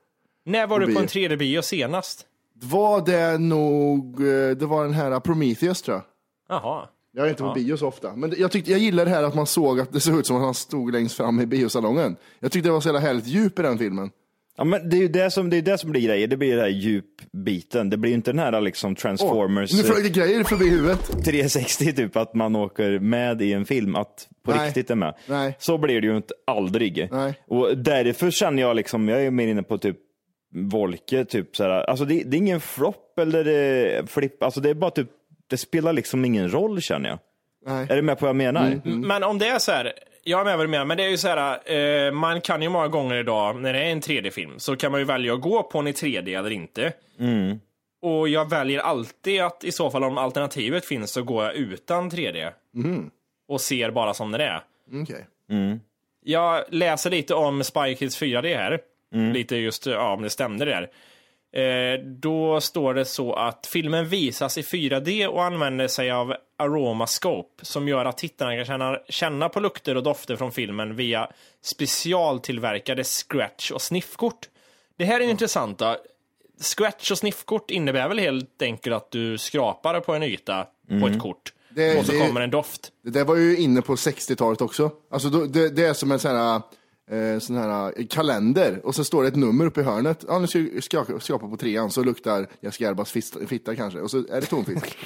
[0.44, 1.28] När var du på en bio.
[1.28, 2.26] 3D-bio senast?
[2.62, 6.04] Var det nog, eh, det var den här Prometheus tror jag.
[6.56, 6.88] Jaha.
[7.12, 8.16] Jag är inte på bio så ofta.
[8.16, 10.36] Men jag, tyckte, jag gillar det här att man såg att det såg ut som
[10.36, 12.16] att han stod längst fram i biosalongen.
[12.40, 14.10] Jag tyckte det var så jävla härligt djup i den filmen.
[14.56, 16.26] Ja, men det är ju det som, det är det som blir grejer.
[16.26, 17.90] Det blir den här djupbiten.
[17.90, 21.24] Det blir ju inte den här liksom Transformers nu eh, flög det grejer förbi huvudet.
[21.24, 24.66] 360 typ, att man åker med i en film, att på Nej.
[24.66, 25.14] riktigt är med.
[25.26, 25.56] Nej.
[25.58, 27.08] Så blir det ju inte aldrig.
[27.12, 27.34] Nej.
[27.46, 29.96] Och därför känner jag liksom, jag är mer inne på typ
[30.54, 31.70] Volke, typ så här.
[31.70, 33.46] Alltså det, det är ingen flopp eller
[33.98, 35.08] eh, flipp, alltså det är bara typ,
[35.50, 37.18] det spelar liksom ingen roll känner jag.
[37.66, 37.86] Nej.
[37.90, 38.80] Är du med på vad jag menar?
[38.84, 39.92] Men om det är så här,
[40.24, 41.72] jag är med vad du menar, men det är ju så här,
[42.06, 45.00] eh, man kan ju många gånger idag när det är en 3D-film så kan man
[45.00, 46.92] ju välja att gå på den i 3D eller inte.
[48.02, 52.10] Och jag väljer alltid att i så fall om alternativet finns så går jag utan
[52.10, 52.50] 3D.
[53.48, 54.60] Och ser bara som det är.
[55.02, 55.26] Okej.
[56.24, 58.80] Jag läser lite om Spy Kids 4D här.
[59.32, 60.88] Lite just ja, om det stämde där.
[61.52, 67.64] Eh, då står det så att filmen visas i 4D och använder sig av Aromascope
[67.64, 71.28] som gör att tittarna kan känna, känna på lukter och dofter från filmen via
[71.62, 74.48] specialtillverkade scratch och sniffkort.
[74.96, 75.78] Det här är intressant.
[75.78, 75.96] Då.
[76.60, 80.66] Scratch och sniffkort innebär väl helt enkelt att du skrapar på en yta
[81.00, 82.92] på ett kort Det- och så det- kommer en doft.
[83.04, 84.90] Det där var ju inne på 60-talet också.
[85.10, 86.62] Alltså det, det är som en sån här,
[87.10, 90.24] eh, sån här eh, kalender och så står det ett nummer uppe i hörnet.
[90.28, 94.00] Ja, nu ska jag skrapa, skrapa på trean så luktar Jessica Erbas fitta, fitta kanske.
[94.00, 94.98] Och så är det tonfisk.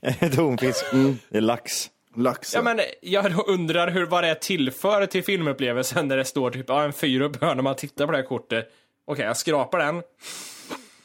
[0.36, 0.84] Tonfisk,
[1.28, 1.90] det är lax.
[2.16, 2.54] Lax.
[2.54, 6.64] Ja, men jag undrar hur, vad det är tillför till filmupplevelsen när det står typ
[6.68, 8.68] ja, en fyra upp när man tittar på det här kortet.
[9.06, 10.02] Okej, jag skrapar den.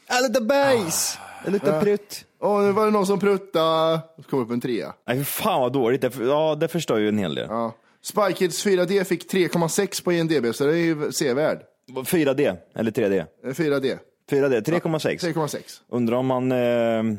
[0.08, 1.18] Det luktar bajs!
[1.44, 2.24] Det luktar prutt.
[2.40, 4.00] Åh, nu var det någon som pruttade.
[4.16, 4.94] Så kom upp en trea.
[5.06, 6.00] Nej, för fan vad dåligt.
[6.00, 7.46] Det, ja, det förstör ju en hel del.
[7.50, 7.74] Ja.
[8.02, 11.58] Spy Kids 4D fick 3,6 på IMDB så det är ju sevärd.
[11.90, 13.18] 4D, eller 3D?
[13.44, 13.98] Eh, 4D.
[14.30, 15.34] 4D, 3,6.
[15.34, 15.80] 3,6.
[15.88, 16.52] Undrar om man...
[16.52, 16.58] Eh,
[17.02, 17.18] Kan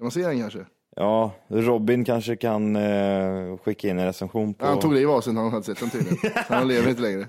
[0.00, 0.58] man se den kanske?
[0.96, 4.66] Ja, Robin kanske kan eh, skicka in en recension på...
[4.66, 6.18] Han tog liv av sig när han hade sett den tydligen.
[6.48, 7.26] Han lever inte längre.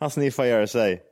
[0.00, 1.02] Han sniffar ihjäl sig.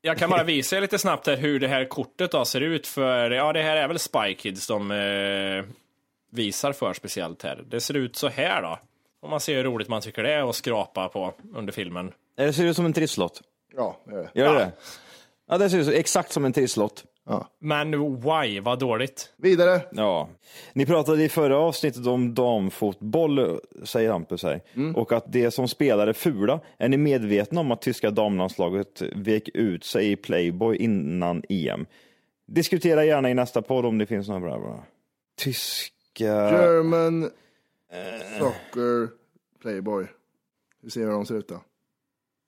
[0.00, 2.86] Jag kan bara visa er lite snabbt här hur det här kortet då ser ut
[2.86, 5.64] för, ja det här är väl Spy Kids de eh,
[6.32, 7.64] visar för speciellt här.
[7.70, 8.78] Det ser ut så här då.
[9.24, 12.12] Om man ser hur roligt man tycker det är att skrapa på under filmen.
[12.36, 13.42] Det ser ut som en trisslott.
[13.76, 14.30] Ja, det är det.
[14.34, 14.72] Gör det det?
[15.48, 17.04] Ja, det ser ut exakt som en trisslott.
[17.58, 19.32] Men why, vad dåligt.
[19.36, 19.80] Vidare.
[19.90, 20.28] Ja.
[20.72, 24.60] Ni pratade i förra avsnittet om damfotboll, säger Hampus här,
[24.94, 26.60] och att det som spelar är fula.
[26.78, 31.86] Är ni medvetna om att tyska damlandslaget vek ut sig i Playboy innan EM?
[32.46, 34.58] Diskutera gärna i nästa podd om det finns några bra.
[34.58, 34.84] bra.
[35.38, 36.50] Tyska...
[36.50, 37.30] German
[38.38, 39.08] Soccer
[39.62, 40.06] Playboy.
[40.82, 41.60] Vi ser hur de ser ut då.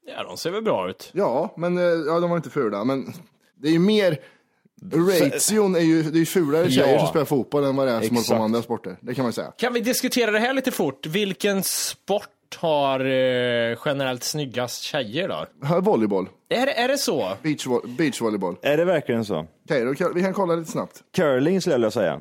[0.06, 1.10] Ja, de ser väl bra ut.
[1.12, 2.84] Ja, men eh, ja, de var inte fula.
[2.84, 3.12] Men
[3.54, 4.18] det är ju mer...
[4.92, 6.98] Ration är ju, det är ju fulare tjejer Ja.
[6.98, 8.96] som spelar fotboll än vad det är som håller på med andra sporter.
[9.00, 9.52] Det kan man ju säga.
[9.56, 11.06] Kan vi diskutera det här lite fort?
[11.06, 15.46] Vilken sport har eh, generellt snyggast tjejer då?
[15.80, 16.28] Volleyboll.
[16.48, 17.32] Är, är det så?
[17.42, 18.56] Beachvo- Beachvolleyboll.
[18.62, 19.46] Är det verkligen så?
[19.64, 21.02] Okej, kan, vi kan kolla lite snabbt.
[21.16, 22.20] Curling skulle jag vilja säga.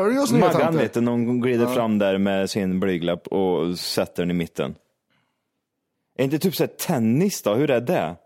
[0.00, 4.30] Och snygga Maggan vet du, någon glider fram där med sin blyglapp och sätter den
[4.30, 4.74] i mitten.
[6.18, 7.54] Är inte typ så tennis då?
[7.54, 8.16] Hur är det?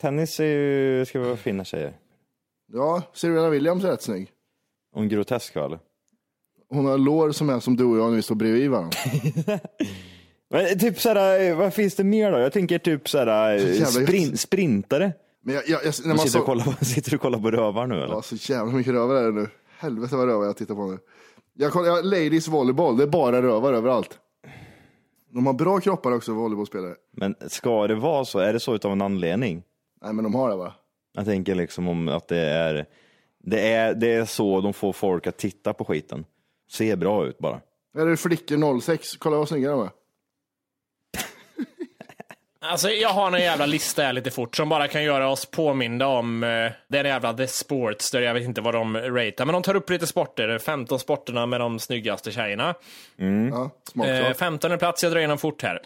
[0.00, 1.92] Tennis är ju, ska vara fina tjejer.
[2.72, 4.28] Ja, Serena Williams är rätt snygg.
[4.94, 5.78] Hon grotesk va, eller?
[6.70, 8.98] Hon har lår som är som du och jag när vi står bredvid varandra.
[10.50, 12.38] Men typ såhär, vad finns det mer då?
[12.38, 14.40] Jag tänker typ såhär, Så jävla sprin, gött.
[14.40, 15.12] sprintare.
[15.42, 17.22] Men jag, jag, jag, när Du man sitter, och så, kollar på, sitter du och
[17.22, 18.14] kollar på rövar nu eller?
[18.14, 19.48] ja, så jävla mycket rövar är det nu.
[19.80, 20.98] Helvete vad rövar jag tittar på nu.
[21.54, 24.18] Jag kollar, jag, ladies volleyboll, det är bara rövar överallt.
[25.30, 26.94] De har bra kroppar också, volleybollspelare.
[27.10, 28.38] Men ska det vara så?
[28.38, 29.62] Är det så utav en anledning?
[30.02, 30.74] Nej, men de har det bara.
[31.14, 32.86] Jag tänker liksom om att det är,
[33.38, 36.24] det är, det är så de får folk att titta på skiten.
[36.70, 37.60] Se bra ut bara.
[37.98, 39.16] Är det flickor 06?
[39.16, 39.90] Kolla vad snygga de är.
[42.60, 46.06] Alltså jag har en jävla lista här lite fort som bara kan göra oss påminda
[46.06, 49.62] om eh, den jävla The Sports där jag vet inte vad de ratear, men de
[49.62, 52.74] tar upp lite sporter, 15 sporterna med de snyggaste tjejerna.
[53.50, 54.26] Ja, smaksak.
[54.26, 55.80] Eh, 15 plats, jag drar igenom fort här.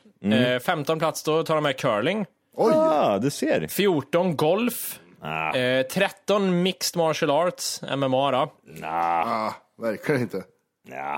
[0.54, 2.72] Eh, 15 plats då tar de med curling, Oj!
[2.76, 3.66] Ah, du ser.
[3.66, 5.00] 14 golf,
[5.54, 8.52] eh, 13 mixed martial arts, MMA då.
[8.82, 10.42] Ah, verkligen inte.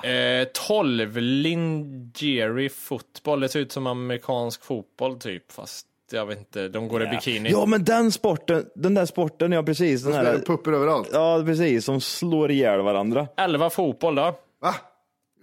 [0.05, 6.69] Eh, 12 lingerie fotboll, det ser ut som amerikansk fotboll typ, fast jag vet inte,
[6.69, 7.51] de går i bikini.
[7.51, 10.03] Ja men den sporten, den där sporten, ja precis.
[10.05, 11.09] Den här, pupper överallt.
[11.13, 13.29] ja precis, som slår ihjäl varandra.
[13.37, 14.35] 11 fotboll då.
[14.61, 14.75] Va?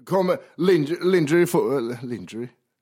[0.06, 1.98] Kommer lingerie, fo- eller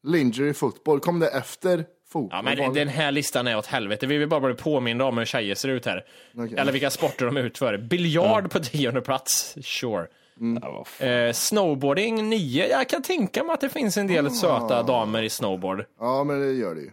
[0.04, 2.30] lingerie, fotboll, kom det efter fotboll?
[2.32, 4.08] Ja, men den här listan är åt helvete.
[4.08, 6.06] Vi vill bara bli påminna om hur tjejer ser ut här.
[6.38, 6.58] Okej.
[6.58, 7.78] Eller vilka sporter de utför.
[7.78, 9.56] Biljard på tionde plats.
[9.62, 10.08] Sure.
[11.00, 12.68] Eh, snowboarding 9.
[12.68, 15.86] Jag kan tänka mig att det finns en del söta damer i snowboard.
[16.00, 16.92] Ja, men det gör det ju.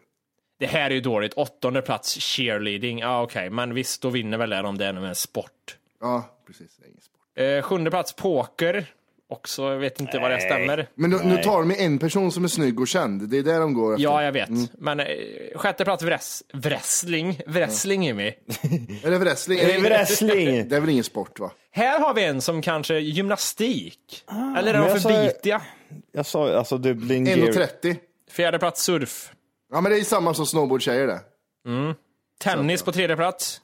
[0.59, 1.35] Det här är ju dåligt.
[1.35, 2.99] Åttonde plats cheerleading.
[2.99, 3.51] Ja, okej.
[3.51, 5.77] Men visst, då vinner väl det om det är en sport.
[6.01, 6.77] Ja, precis.
[6.77, 7.21] Det är ingen sport.
[7.35, 8.87] Eh, sjunde plats poker.
[9.29, 10.87] Också, jag vet inte vad det stämmer.
[10.95, 13.29] Men nu, nu tar de en person som är snygg och känd.
[13.29, 14.05] Det är där de går efter.
[14.05, 14.49] Ja, jag vet.
[14.79, 15.07] Men eh,
[15.57, 17.41] sjätte plats vräs, wrestling.
[17.47, 18.33] Wrestling, Jimmy.
[19.05, 19.59] Är det wrestling?
[19.59, 20.69] Det är wrestling.
[20.69, 21.51] Det är väl ingen sport va?
[21.71, 24.25] Här har vi en som kanske gymnastik.
[24.59, 25.63] Eller är de jag för sa- bitiga?
[26.13, 27.51] Jag sa alltså du lingerie.
[27.53, 27.97] 1,30.
[28.31, 29.33] Fjärde plats surf.
[29.73, 31.21] Ja, men det är samma som snowboardtjejer det.
[32.41, 33.61] Tennis på tredje plats.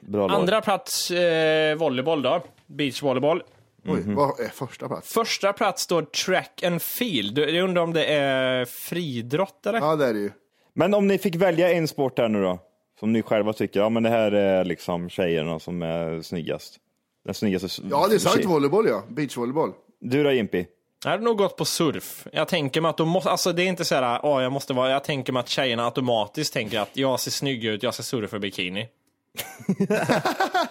[0.00, 0.40] Bra lag.
[0.40, 2.42] Andra plats eh, volleyboll då.
[2.66, 3.42] Beachvolleyboll.
[3.86, 5.12] Oj, vad är första plats?
[5.12, 7.38] Första plats står track and field.
[7.38, 9.78] Jag undrar om det är fridrott eller?
[9.78, 10.30] Ja, det är det ju.
[10.74, 12.58] Men om ni fick välja en sport här nu då,
[13.00, 16.76] som ni själva tycker, ja men det här är liksom tjejerna som är snyggast.
[17.24, 19.02] Den snyggaste s- Ja, det är sant tjej- volleyboll ja.
[19.08, 19.72] Beachvolleyboll.
[20.00, 20.66] Du då Jimpi?
[21.04, 22.26] Jag hade nog gått på surf.
[22.32, 24.72] Jag tänker mig att de måste, alltså det är inte så här, åh jag måste
[24.72, 28.02] vara, jag tänker mig att tjejerna automatiskt tänker att jag ser snygg ut, jag ska
[28.02, 28.50] surfa i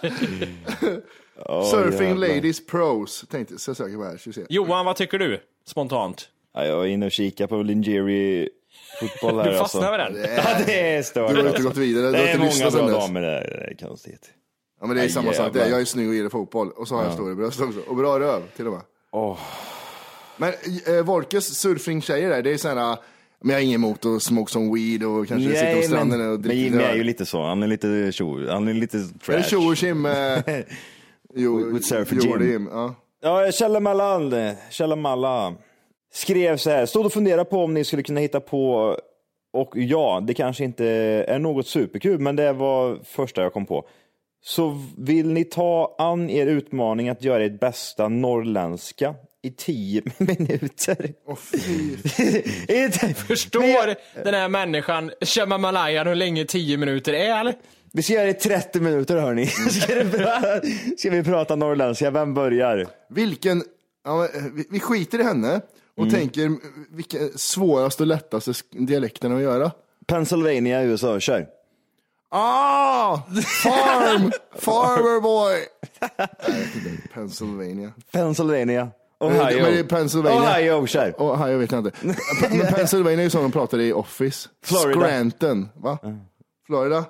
[1.36, 1.70] bikini.
[1.70, 2.28] Surfing jävlar.
[2.28, 3.24] Ladies Pros.
[3.30, 4.42] Tänkte, så jag söker på här, ska vi se.
[4.48, 5.40] Johan, vad tycker du?
[5.66, 6.28] Spontant.
[6.54, 8.48] Ja, jag var inne och kikade på lingerie
[9.00, 10.12] fotboll här Du fastnar alltså.
[10.12, 10.36] med den?
[10.36, 11.30] Ja, det är stört.
[11.34, 13.84] Du har inte gått vidare, du Det har är inte många bra damer där, det
[13.84, 14.30] är konstigt.
[14.80, 15.68] Ja, men det är Aj, samma sak där.
[15.70, 16.70] Jag är snygg och gillar fotboll.
[16.70, 17.80] Och så har jag stora bröst också.
[17.80, 18.82] Och bra röv till och med.
[19.10, 19.38] Åh.
[20.36, 20.52] Men
[20.86, 22.98] eh, Volkes surfingtjejer där, det är sådana,
[23.40, 26.18] men jag har inget emot att smoke some weed och kanske sitta på Nej, stranden
[26.18, 28.74] men, och men dricka Jimmy är ju lite så, han är lite tjo, han är
[28.74, 29.34] lite trash.
[29.34, 30.06] Är det tjo och tjim?
[31.36, 32.68] Jo, With jo, Jim.
[32.72, 32.94] Ja.
[33.22, 35.54] Ja, Källamalla, Källamalla
[36.12, 38.96] skrev så här, stod och funderade på om ni skulle kunna hitta på,
[39.52, 40.84] och ja, det kanske inte
[41.28, 43.88] är något superkul, men det var första jag kom på.
[44.44, 51.12] Så vill ni ta an er utmaning att göra ert bästa norrländska i tio minuter.
[52.68, 53.94] Inte- Förstår
[54.24, 57.54] den här människan, Shamamalayan, hur länge 10 minuter är eller?
[57.96, 59.46] Vi ska göra det i 30 minuter hörni.
[59.70, 59.94] Ska,
[60.98, 62.10] ska vi prata norrländska?
[62.10, 62.86] Vem börjar?
[63.10, 63.64] Vilken,
[64.04, 65.60] ja, eh, vi, vi skiter i henne
[65.96, 66.14] och Mm.
[66.14, 66.50] tänker eh,
[66.90, 69.70] vilken svåraste och lättaste dialekten att göra.
[70.06, 71.46] Pennsylvania, USA, kör.
[72.30, 73.16] Ah!
[73.62, 74.32] Farm!
[74.58, 75.60] Farmer boy!
[77.14, 77.92] Pennsylvania.
[78.12, 78.88] Pennsylvania.
[79.20, 79.62] Ohio.
[79.62, 80.40] men det är Pennsylvania.
[80.50, 81.14] Ohio, kör.
[81.18, 81.98] Ohio vet jag inte.
[82.50, 84.48] Men Pennsylvania är ju som de pratar i Office.
[84.64, 85.00] Florida.
[85.00, 85.98] Scranton, va?
[86.66, 87.06] Florida?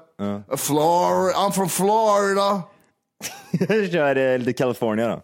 [0.56, 2.62] Flor I'm from Florida.
[3.92, 5.22] kör eh, lite California då.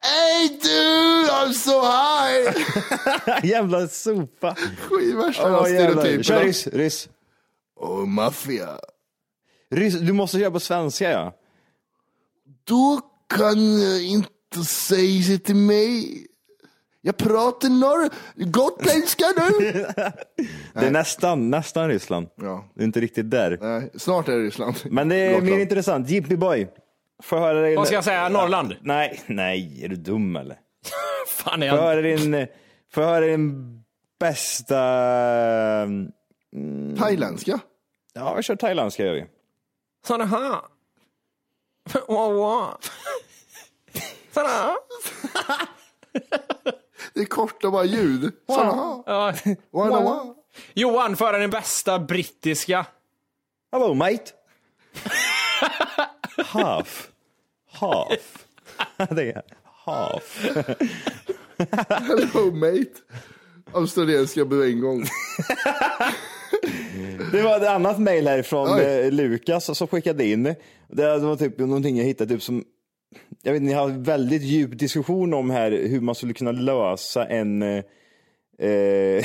[0.00, 2.54] Hey dude, I'm so high!
[3.50, 4.54] Jävla sopa.
[4.54, 6.22] Skit värsta Åh, jävlar.
[6.22, 7.08] Kör ryss, ryss.
[7.76, 8.78] Oh, maffia.
[9.70, 9.94] ryss.
[9.94, 11.34] Du måste köra på svenska ja.
[12.64, 13.00] Du
[13.36, 16.26] kan eh, inte säga det till mig.
[17.08, 18.10] Jag pratar norr...
[18.34, 19.72] gotländska nu.
[20.74, 22.28] Det är nästan, nästan Ryssland.
[22.34, 23.58] ja, Det är inte riktigt där.
[23.60, 24.76] nej, snart är det Ryssland.
[24.84, 25.50] Men det är Gotland.
[25.50, 26.10] mer intressant.
[26.10, 26.68] Jimmy Boy.
[27.22, 27.76] Får jag höra dig?
[27.76, 28.76] Vad ska jag säga, Norrland?
[28.80, 30.58] Nej, nej, är du dum eller?
[31.28, 32.46] Fan är Får jag höra din,
[32.94, 33.82] får jag höra din
[34.20, 34.76] bästa...
[36.98, 37.60] Thailändska?
[38.14, 39.26] Ja, vi kör thailändska gör vi.
[40.06, 40.60] Såna här.
[42.08, 42.74] Wow, wow.
[44.32, 44.76] Såna här.
[47.18, 48.32] Det är korta bara ljud.
[48.48, 49.02] Såna.
[49.06, 49.32] Ja.
[49.70, 50.34] Wanna.
[50.74, 52.86] Johan, föra den bästa brittiska.
[53.72, 54.24] Hello mate.
[56.44, 57.08] Half.
[57.70, 58.46] Half.
[59.10, 59.42] Det är
[59.84, 60.46] half.
[61.88, 62.92] Hello mate.
[63.72, 65.02] Australienska en gång.
[67.32, 68.82] Det var ett annat mejl härifrån Oj.
[68.84, 70.54] eh, Lukas som skickade in.
[70.88, 72.64] Det var typ någonting jag hittade typ som
[73.42, 77.62] jag vet, ni har väldigt djup diskussion om här hur man skulle kunna lösa en
[77.62, 77.76] eh,
[78.58, 79.24] eh,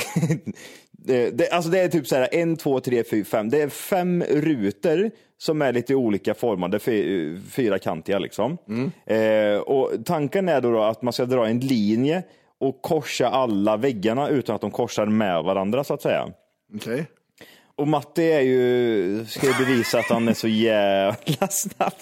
[0.92, 3.50] det, det, alltså det är typ så här en, två, tre, fyra, fem.
[3.50, 8.58] Det är fem rutor som är lite olika formade, fy- fyrakantiga liksom.
[9.06, 12.22] Eh, och tanken är då, då att man ska dra en linje
[12.60, 16.28] och korsa alla väggarna utan att de korsar med varandra så att säga.
[16.74, 17.06] Okej.
[17.76, 21.92] Och Matti är ju, ska ju bevisa att han är så jävla snabb.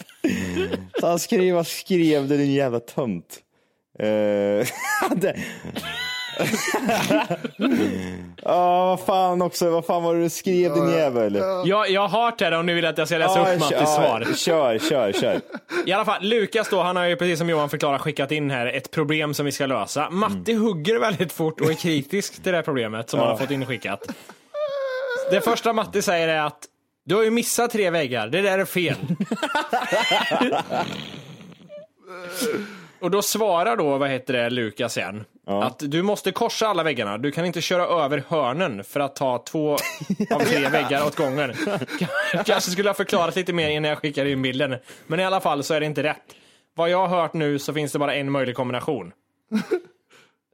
[1.00, 3.38] Så han skrev, vad skrev du din jävla tönt?
[4.02, 4.66] Uh,
[5.16, 5.36] det...
[8.44, 11.34] Ja, vad fan också, vad fan var det du skrev din jävel?
[11.64, 13.86] Jag, jag har det om ni vill att jag ska läsa Ja, upp Mattis kör,
[13.86, 14.26] svar.
[14.36, 15.40] Kör, kör, kör.
[15.86, 18.66] I alla fall, Lukas då, han har ju precis som Johan förklarat skickat in här
[18.66, 20.10] ett problem som vi ska lösa.
[20.10, 23.50] Matti hugger väldigt fort och är kritisk till det här problemet som han har fått
[23.50, 24.06] inskickat.
[25.32, 26.66] Det första Matti säger är att
[27.04, 28.96] du har ju missat tre väggar, det där är fel.
[33.00, 35.24] och då svarar då, vad heter det, Lukas igen.
[35.46, 39.38] Att du måste korsa alla väggarna, du kan inte köra över hörnen för att ta
[39.38, 39.72] två
[40.30, 41.52] av tre väggar åt gången.
[42.44, 44.76] Kanske skulle ha förklarat lite mer innan jag skickade in bilden.
[45.06, 46.22] Men i alla fall så är det inte rätt.
[46.74, 49.12] Vad jag har hört nu så finns det bara en möjlig kombination.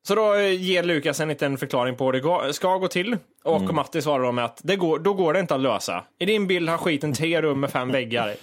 [0.09, 3.16] Så då eh, ger Lukas en liten förklaring på hur det ska gå till.
[3.44, 6.05] Och Matti svarar då med att det går, då går det inte att lösa.
[6.18, 8.35] I din bild har skiten tre rum med fem väggar.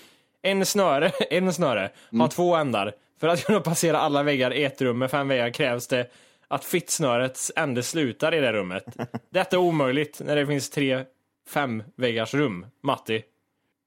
[0.42, 2.94] En snöre, en snöre har två ändar.
[3.20, 6.12] För att kunna passera alla väggar i ett rum med fem väggar krävs det
[6.48, 8.86] att fittsnörets ände slutar i det rummet.
[9.30, 11.04] Detta är omöjligt när det finns tre
[11.50, 12.66] fem väggars rum.
[12.84, 13.24] Matti.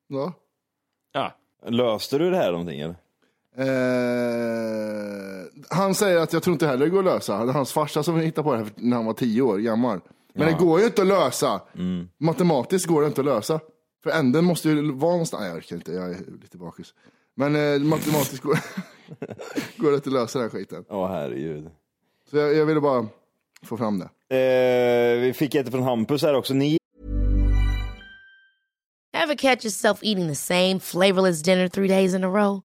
[0.09, 0.33] Ja.
[1.13, 1.33] Ja.
[1.67, 2.97] Löste du det här någonting eller?
[3.59, 7.45] Eh, han säger att jag tror inte heller det går att lösa.
[7.45, 10.01] Det är hans farsa som hittade på det här när han var tio år gammal.
[10.35, 11.61] Men det går ju inte att lösa.
[12.19, 13.61] Matematiskt går det inte att lösa.
[14.03, 15.41] För änden måste ju vara någonstans.
[15.41, 16.95] Nej, jag orkar inte, jag är lite bakis.
[17.37, 18.59] Men eh, matematiskt går,
[19.77, 20.85] går det inte att lösa den här skiten.
[20.89, 21.71] Åh herregud.
[22.31, 23.07] Så jag, jag ville bara
[23.63, 24.37] få fram det.
[24.37, 26.55] Eh, vi fick ett från Hampus här också.
[26.55, 26.79] Ni
[29.17, 32.63] Ever catch yourself eating the same flavorless dinner three days in a row?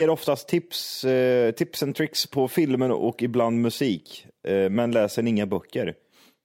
[0.00, 5.26] Är oftast tips, eh, tips and tricks på filmer och ibland musik, eh, men läser
[5.26, 5.94] inga böcker.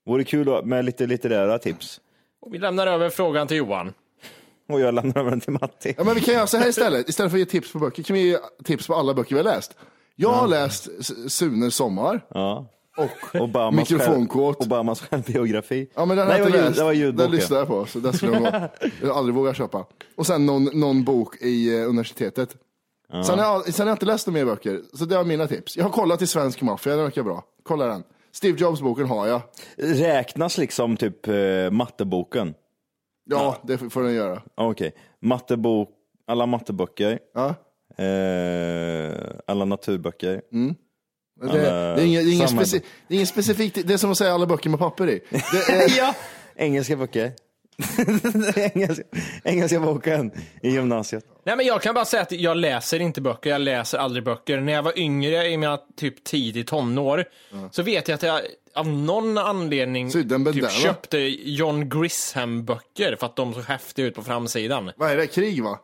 [0.06, 2.00] Vore kul med lite litterära tips.
[2.42, 3.92] Och vi lämnar över frågan till Johan.
[4.68, 5.94] Och jag lämnar över den till Matti.
[5.98, 7.08] Ja, men vi kan göra så här istället.
[7.08, 9.42] Istället för att ge tips på böcker kan vi ge tips på alla böcker vi
[9.42, 9.76] har läst.
[10.16, 12.26] Jag har läst S- Sunes sommar.
[12.28, 12.66] Ja.
[12.96, 14.60] Och Obamas, själv, mikrofonkåt.
[14.66, 15.88] Obamas självbiografi.
[15.94, 16.76] Ja, men den Nej, jag läst.
[16.78, 17.30] det var Den ljudboken.
[17.32, 18.70] lyssnar jag på, så den skulle jag, nog-
[19.02, 19.86] jag aldrig våga köpa.
[20.16, 21.88] Och sen någon, någon bok i eh,
[23.12, 23.26] universitetet.
[23.26, 25.46] Sen, har jag, sen har jag inte läst några mer böcker, så det var mina
[25.46, 25.76] tips.
[25.76, 27.44] Jag har kollat i Svensk Maffia, den verkar bra.
[27.62, 28.02] Kolla den.
[28.32, 29.40] Steve Jobs-boken har jag.
[29.76, 32.54] Räknas liksom typ eh, matteboken?
[33.30, 34.42] Ja, det får den göra.
[34.54, 35.88] Okej, mattebok,
[36.26, 37.54] alla matteböcker, Ja.
[38.04, 39.12] eh,
[39.46, 40.42] alla naturböcker.
[41.40, 43.98] Det, det, är ingen, det, är ingen samma- speci, det är ingen specifikt, det är
[43.98, 45.20] som att säga alla böcker med papper i.
[45.30, 46.14] Det är, ja!
[46.56, 47.32] Engelska böcker.
[48.74, 49.02] engelska,
[49.44, 51.24] engelska boken i gymnasiet.
[51.44, 54.60] Nej men jag kan bara säga att jag läser inte böcker, jag läser aldrig böcker.
[54.60, 57.24] När jag var yngre, i mina typ tidig tonår,
[57.70, 58.40] så vet jag att jag
[58.74, 64.92] av någon anledning typ, köpte John Grisham-böcker för att de såg häftiga ut på framsidan.
[64.96, 65.78] vad är det, krig va?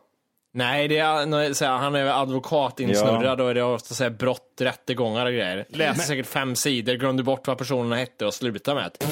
[0.53, 4.11] Nej, det är, så här, han är advokat insnurrad och det är ofta så här,
[4.11, 5.65] brott, rättegångar och grejer.
[5.69, 9.05] Läser säkert fem sidor, glömde bort vad personerna hette och slutar med det.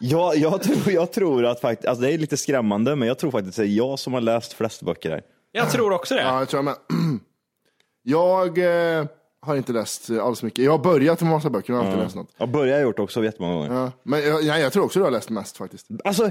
[0.00, 3.30] Ja, jag, tror, jag tror att faktiskt, alltså det är lite skrämmande, men jag tror
[3.30, 5.22] faktiskt att det är jag som har läst flest böcker här.
[5.52, 6.22] Jag tror också det.
[6.22, 6.74] Ja, jag tror jag med.
[8.08, 8.58] Jag
[8.98, 9.06] eh,
[9.40, 10.64] har inte läst alls mycket.
[10.64, 12.28] Jag har börjat med massa böcker, men jag har inte läst något.
[12.36, 13.74] Jag börjar gjort också jättemånga gånger.
[13.74, 13.92] Ja.
[14.02, 15.86] Men jag, nej, jag tror också du har läst mest faktiskt.
[16.04, 16.30] Alltså,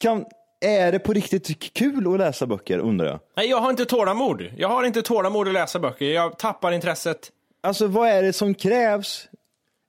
[0.00, 0.24] kan,
[0.60, 3.20] är det på riktigt kul att läsa böcker undrar jag?
[3.36, 4.42] Nej, jag har inte tålamod.
[4.56, 6.04] Jag har inte tålamod att läsa böcker.
[6.04, 7.30] Jag tappar intresset.
[7.62, 9.28] Alltså vad är det som krävs?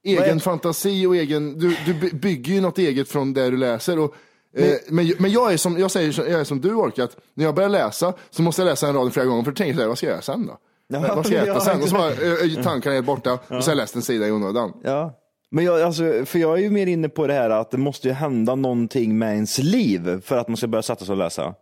[0.04, 3.99] Egen fantasi och egen, du, du by- bygger ju något eget från det du läser.
[3.99, 4.16] Och,
[4.58, 7.45] eh, men, men jag är som, jag säger, jag är som du Ork, att när
[7.45, 9.88] jag börjar läsa så måste jag läsa en rad flera gånger för då tänker jag,
[9.88, 10.58] vad ska jag göra sen då?
[10.88, 11.82] Ja, vad ska jag äta ja, sen?
[11.82, 14.28] Och så bara, eh, eh, tankarna är borta och så har jag läst en sida
[14.28, 14.74] i onödan.
[14.84, 15.20] Ja.
[15.51, 18.08] Men jag, alltså, för jag är ju mer inne på det här att det måste
[18.08, 21.54] ju hända någonting med ens liv för att man ska börja sätta sig och läsa.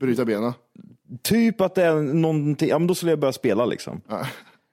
[0.00, 0.52] Bryta benen.
[1.22, 4.00] Typ att det är någonting, ja men då skulle jag börja spela liksom.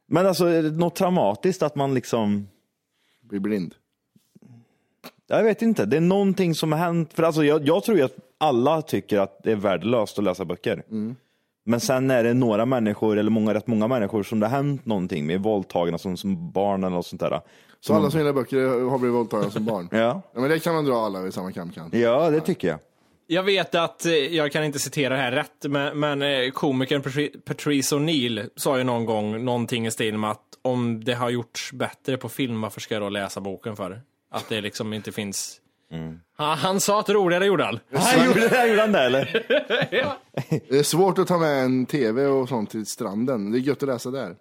[0.08, 2.48] Men alltså något traumatiskt att man liksom,
[3.30, 3.76] Blir blind.
[5.28, 7.14] jag vet inte, det är någonting som har hänt.
[7.14, 10.46] För alltså jag, jag tror ju att alla tycker att det är värdelöst att läsa
[10.46, 10.84] böcker.
[11.68, 14.86] Men sen är det några människor, eller många, rätt många människor som det har hänt
[14.86, 17.42] någonting med, våldtagna som, som barn eller något sånt där.
[17.80, 19.88] Så alla som gillar böcker har blivit våldtagna som barn.
[19.92, 21.94] Ja, Ja, men det kan man dra alla vid samma kamkant.
[21.94, 22.80] ja det tycker jag.
[23.28, 27.02] Jag vet att, eh, jag kan inte citera det här rätt, men, men eh, komikern
[27.02, 31.30] Patri- Patrice O'Neill sa ju någon gång någonting i stil med att om det har
[31.30, 34.02] gjorts bättre på film, varför ska jag då läsa boken för?
[34.32, 35.62] Att det liksom inte finns...
[36.38, 37.80] Han, han sa att det roligare gjorde han.
[37.92, 39.46] Han gjorde det, gjorde han det eller?
[40.70, 43.52] Det är svårt att ta med en tv och sånt till stranden.
[43.52, 44.36] Det är gött att läsa där.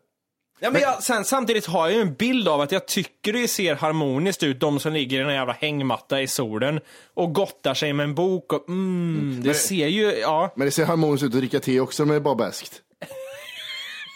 [0.65, 3.49] Ja, men jag, sen, samtidigt har jag ju en bild av att jag tycker det
[3.49, 6.81] ser harmoniskt ut, de som ligger i en jävla hängmatta i solen
[7.15, 10.53] och gottar sig med en bok och mm, det ser ju, ja.
[10.57, 12.83] Men det ser harmoniskt ut att dricka te också, men det är bara bäst.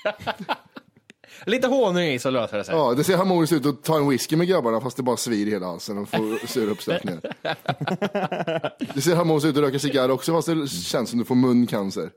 [1.45, 2.75] Lite honung i så löser det sig.
[2.75, 5.47] Ja, det ser harmoniskt ut att ta en whisky med grabbarna fast det bara svir
[5.47, 7.21] i hela halsen och får sura uppstötningar.
[8.95, 12.11] Det ser harmoniskt ut att röka cigarr också fast det känns som du får muncancer.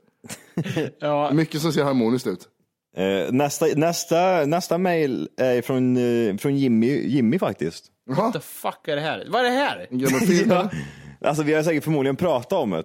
[0.98, 1.30] Ja.
[1.32, 2.48] Mycket som ser harmoniskt ut.
[2.96, 7.84] Eh, nästa, nästa, nästa mail är från, eh, från Jimmy, Jimmy faktiskt.
[8.06, 9.26] What the fuck är det här?
[9.28, 9.86] Vad är det här?
[10.48, 10.70] Ja.
[11.28, 12.84] Alltså vi har säkert förmodligen pratat om det.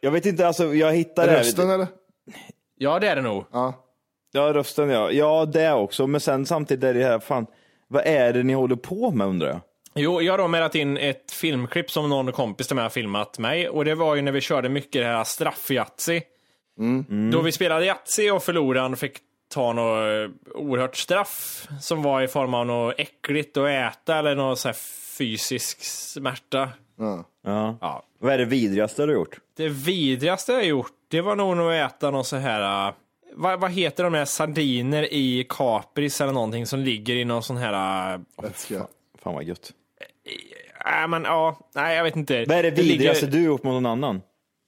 [0.00, 1.38] Jag vet inte, alltså jag hittar det här.
[1.38, 1.86] Rösten eller?
[2.78, 3.44] Ja, det är det nog.
[3.52, 3.74] Ja.
[4.32, 5.10] Ja, rösten ja.
[5.10, 6.06] Ja, det också.
[6.06, 7.46] Men sen samtidigt är det här, fan,
[7.88, 9.60] vad är det ni håller på med undrar jag?
[9.94, 13.38] Jo, jag har då mejlat in ett filmklipp som någon kompis till mig har filmat
[13.38, 13.68] mig.
[13.68, 15.24] Och det var ju när vi körde mycket det här
[16.80, 17.30] straff-Yatzy.
[17.30, 19.18] Då vi spelade Yatzy och förloraren fick
[19.54, 24.34] ta något eh, oerhört straff som var i form av något äckligt att äta eller
[24.34, 24.76] någon så här
[25.18, 26.68] fysisk smärta.
[26.98, 27.24] ja.
[27.44, 27.78] Ja.
[27.80, 28.02] Ja.
[28.18, 29.38] Vad är det vidrigaste du gjort?
[29.56, 32.88] Det vidrigaste jag gjort, det var nog att äta någon så här...
[32.88, 32.94] äh,
[33.34, 37.56] Vad, vad heter de där sardiner i kapris eller någonting som ligger i någon sån
[37.56, 38.14] här...
[38.14, 38.86] äh, Vätska.
[39.22, 39.72] Fan vad gött.
[41.02, 42.44] Äh, men ja, nej jag vet inte.
[42.48, 44.22] Vad är det vidrigaste ligger, du gjort mot någon annan?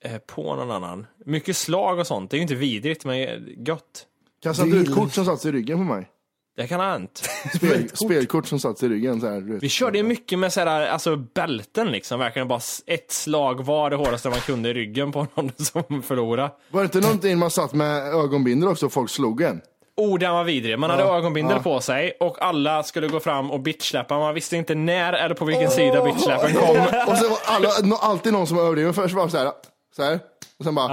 [0.04, 1.06] Eh, På någon annan.
[1.26, 4.06] Mycket slag och sånt, det är ju inte vidrigt men gött.
[4.42, 6.08] Kastade du ut kort som satt i ryggen på mig?
[6.56, 7.28] Det kan ha hänt.
[7.54, 9.20] Spel, spelkort som satt i ryggen.
[9.20, 9.58] Så här.
[9.60, 13.96] Vi körde ju mycket med sådär, alltså bälten liksom, verkligen bara ett slag var det
[13.96, 16.50] hårdaste man kunde i ryggen på någon som förlorade.
[16.70, 19.60] Var det inte någonting man satt med ögonbindel också och folk slog en?
[19.96, 20.78] Oh, den var vidrig.
[20.78, 24.18] Man hade ögonbindel på sig och alla skulle gå fram och bitchsläppa.
[24.18, 26.76] Man visste inte när eller på vilken sida bitchsläppen kom.
[27.06, 28.94] Och så var alla, alltid någon som var överdriven.
[28.94, 29.52] Först var det så här,
[29.96, 30.18] så här.
[30.58, 30.88] Och sen bara,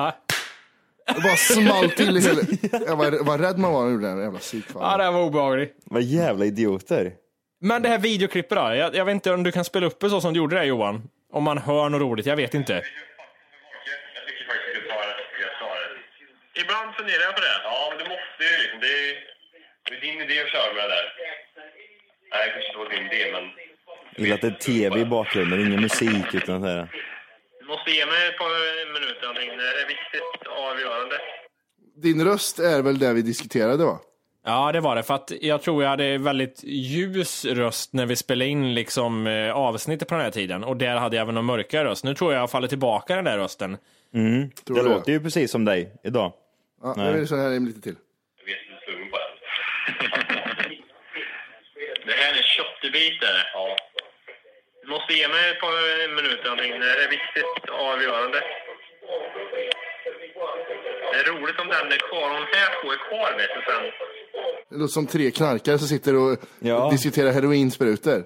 [1.05, 1.13] Ja.
[1.15, 2.41] det bara small till i hela...
[2.87, 4.21] Jag var, var rädd man var när man gjorde det.
[4.23, 4.81] Jävla psykfall.
[4.85, 5.75] Ja, det var obehagligt.
[5.85, 7.13] Vad jävla idioter.
[7.61, 8.75] Men det här videoklippet då?
[8.75, 10.65] Jag, jag vet inte om du kan spela upp det så som du gjorde det
[10.65, 11.09] Johan?
[11.33, 12.73] Om man hör något roligt, jag vet inte.
[12.73, 15.15] Jag tycker faktiskt att du tar det.
[15.45, 16.61] Jag tar det.
[16.61, 17.55] Ibland funderar jag på det.
[17.63, 18.79] Ja, men du måste ju liksom.
[18.85, 19.13] Det är,
[19.89, 21.07] det är din idé att köra med det där.
[22.31, 23.43] Nej, det kanske inte var din idé, men
[24.15, 26.87] Jag gillar att det är tv i bakgrunden, ingen musik utan så här.
[27.69, 29.49] Måste ge mig ett par minuter någonting.
[29.57, 31.15] Det är viktigt avgörande.
[31.95, 33.99] Din röst är väl det vi diskuterade va?
[34.45, 35.03] Ja, det var det.
[35.03, 39.51] För att jag tror jag hade väldigt ljus röst när vi spelade in liksom, eh,
[39.51, 40.63] avsnittet på den här tiden.
[40.63, 42.03] Och där hade jag även en mörkare röst.
[42.03, 43.77] Nu tror jag jag faller tillbaka den där rösten.
[44.11, 46.33] Tror Det du låter ju precis som dig idag.
[46.83, 47.95] Ja, jag vill så här lite till.
[48.39, 49.17] Jag vet inte sugen på
[52.05, 53.45] det här är en köttbit är det.
[53.53, 53.75] Ja.
[54.89, 55.75] Måste ge mig ett par
[56.17, 56.49] minuter.
[56.79, 58.39] Det är viktigt och avgörande.
[61.11, 62.27] Det är roligt om den är kvar.
[62.29, 63.83] Om de här två är kvar vet du sen.
[64.69, 66.89] Det låter som tre knarkare som sitter och Ja.
[66.91, 68.23] diskuterar heroinsprutor.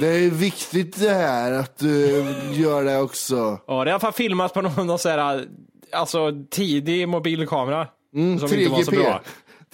[0.00, 3.58] Det är viktigt det här att du gör det också.
[3.66, 5.44] Ja, det är i alla fall filmat på någon, sån här,
[5.92, 7.88] alltså tidig mobilkamera.
[8.14, 9.02] Mm, som inte var så 3GP.
[9.02, 9.22] bra.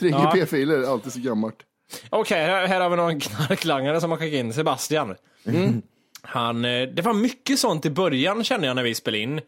[0.00, 1.56] 3GP-filer, alltid så gammalt.
[2.10, 5.14] Okej, här, här har vi någon knarklangare som har skickat in, Sebastian.
[6.22, 9.40] Han, eh, det var mycket sånt i början kände jag när vi spelade in.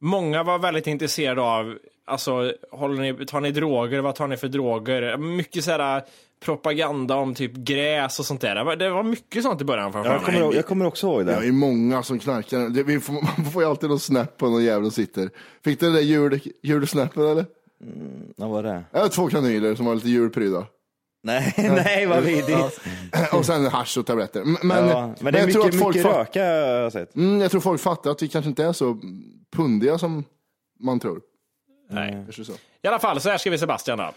[0.00, 4.00] Många var väldigt intresserade av, alltså, håller ni, tar ni droger?
[4.00, 5.16] Vad tar ni för droger?
[5.16, 6.02] Mycket sådär
[6.44, 8.54] propaganda om typ gräs och sånt där.
[8.54, 9.92] Det var, det var mycket sånt i början.
[9.94, 11.46] Jag kommer, jag kommer också ihåg Det det.
[11.46, 12.68] är många som knarkar.
[12.68, 13.12] Det, vi får,
[13.42, 15.30] man får ju alltid någon snap på någon jävel som sitter.
[15.64, 17.46] Fick du den där jul, julsnappen eller?
[18.36, 18.84] Vad var det?
[18.90, 20.66] Jag har två kanyler som var lite julprydda.
[21.24, 22.80] Nej, nej vad vidrigt.
[23.32, 24.44] Och sen hasch och tabletter.
[24.64, 26.50] Men, Ja, men det är jag, tror mycket, att folk mycket fa- röka har
[26.82, 27.16] jag sett.
[27.16, 29.00] mm, jag tror folk fattar att vi kanske inte är så
[29.56, 30.24] pundiga som
[30.80, 31.20] man tror.
[31.90, 32.26] Nej.
[32.82, 34.12] I alla fall, så här skriver Sebastian då.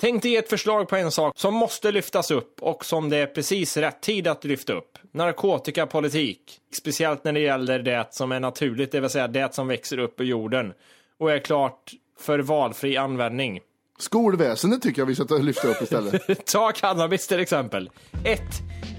[0.00, 3.26] Tänk dig ett förslag på en sak som måste lyftas upp och som det är
[3.26, 4.98] precis rätt tid att lyfta upp.
[5.12, 6.58] Narkotikapolitik.
[6.76, 10.20] Speciellt när det gäller det som är naturligt, det vill säga det som växer upp
[10.20, 10.72] ur jorden
[11.18, 13.60] och är klart för valfri användning.
[13.98, 16.46] Skolväsendet tycker jag vi ska ta- lyfta upp istället.
[16.46, 17.90] Ta cannabis till exempel.
[18.24, 18.40] 1.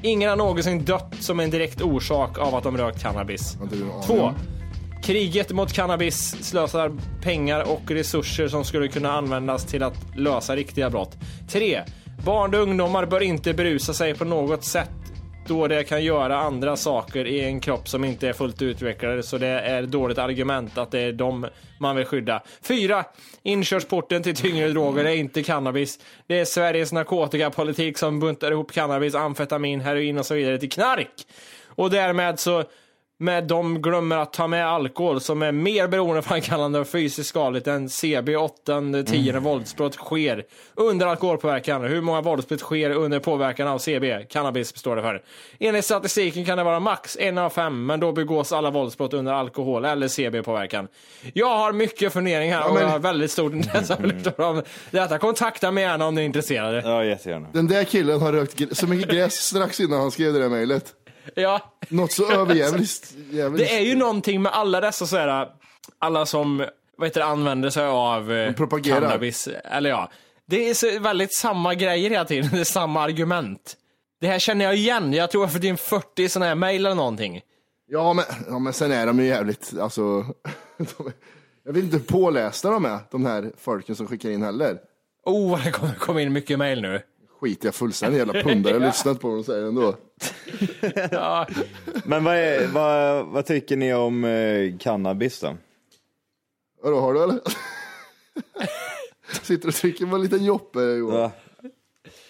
[0.04, 3.56] Ingen har någonsin dött som en direkt orsak av att de rökt cannabis.
[3.56, 4.14] Har inte du någon aning 2.
[4.24, 4.34] om?
[5.04, 6.92] Kriget mot cannabis slösar
[7.22, 11.18] pengar och resurser som skulle kunna användas till att lösa riktiga brott.
[11.50, 11.82] 3.
[12.26, 14.90] Barn och ungdomar bör inte berusa sig på något sätt
[15.48, 19.38] då det kan göra andra saker i en kropp som inte är fullt utvecklade så
[19.38, 21.48] det är ett dåligt argument att det är dem
[21.80, 22.44] man vill skydda.
[22.62, 23.06] 4.
[23.44, 26.00] Inkörsporten till tyngre droger är inte cannabis.
[26.28, 31.14] Det är Sveriges narkotikapolitik som buntar ihop cannabis, amfetamin, heroin och så vidare till knark.
[31.68, 32.64] Och därmed så
[33.24, 37.90] med de glömmer att ta med alkohol som är mer beroendeframkallande och fysiskt skadligt än
[37.90, 39.44] CB 8 10 Mm.
[39.44, 40.44] våldsbrott sker
[40.76, 41.84] under alkoholpåverkan.
[41.84, 44.26] Hur många våldsbrott sker under påverkan av CB?
[44.30, 45.22] Cannabis står det för.
[45.60, 49.34] Enligt statistiken kan det vara max en av fem, men då begås alla våldsbrott under
[49.34, 50.88] alkohol eller CB-påverkan.
[51.34, 54.62] Jag har mycket funderingar och men- jag har väldigt stort intresse av att lyfta fram
[54.92, 55.18] detta.
[55.18, 56.82] Kontakta mig gärna om ni är intresserade.
[56.86, 57.48] Ja, jättegärna.
[57.54, 60.86] Den där killen har rökt så mycket gräs strax innan han skrev det där mejlet.
[61.36, 61.74] Ja.
[61.90, 63.14] Något så överjävligt.
[63.32, 63.68] jävligt.
[63.68, 65.48] Det är ju någonting med alla dessa så här,
[66.00, 66.66] alla som
[66.98, 69.02] vad heter det, använder sig av eh, propagerar.
[69.02, 69.48] cannabis.
[69.64, 70.12] Eller ja,
[70.46, 73.78] det är så väldigt samma grejer hela tiden, det är samma argument.
[74.22, 76.86] Det här känner jag igen, jag tror jag har fått in 40 sådana här mejl
[76.86, 77.42] eller någonting.
[77.88, 80.22] Ja men, ja, men sen är de ju jävligt, alltså.
[80.78, 81.12] de,
[81.66, 84.78] jag vet inte hur pålästa de är, de här folken som skickar in heller.
[85.26, 87.02] Oh, vad det kommer komma in mycket mejl nu.
[87.44, 88.74] Skiter jag fullständigt i, jävla pundare.
[88.74, 89.96] Jag har lyssnat på vad de säger ändå.
[91.12, 91.48] Ja,
[92.06, 95.58] Men vad, är, vad, vad tycker ni om eh, cannabis då?
[96.84, 97.40] Vadå, har du eller?
[99.44, 101.18] Sitter och trycker på en liten joppe Johan.
[101.18, 101.32] Va?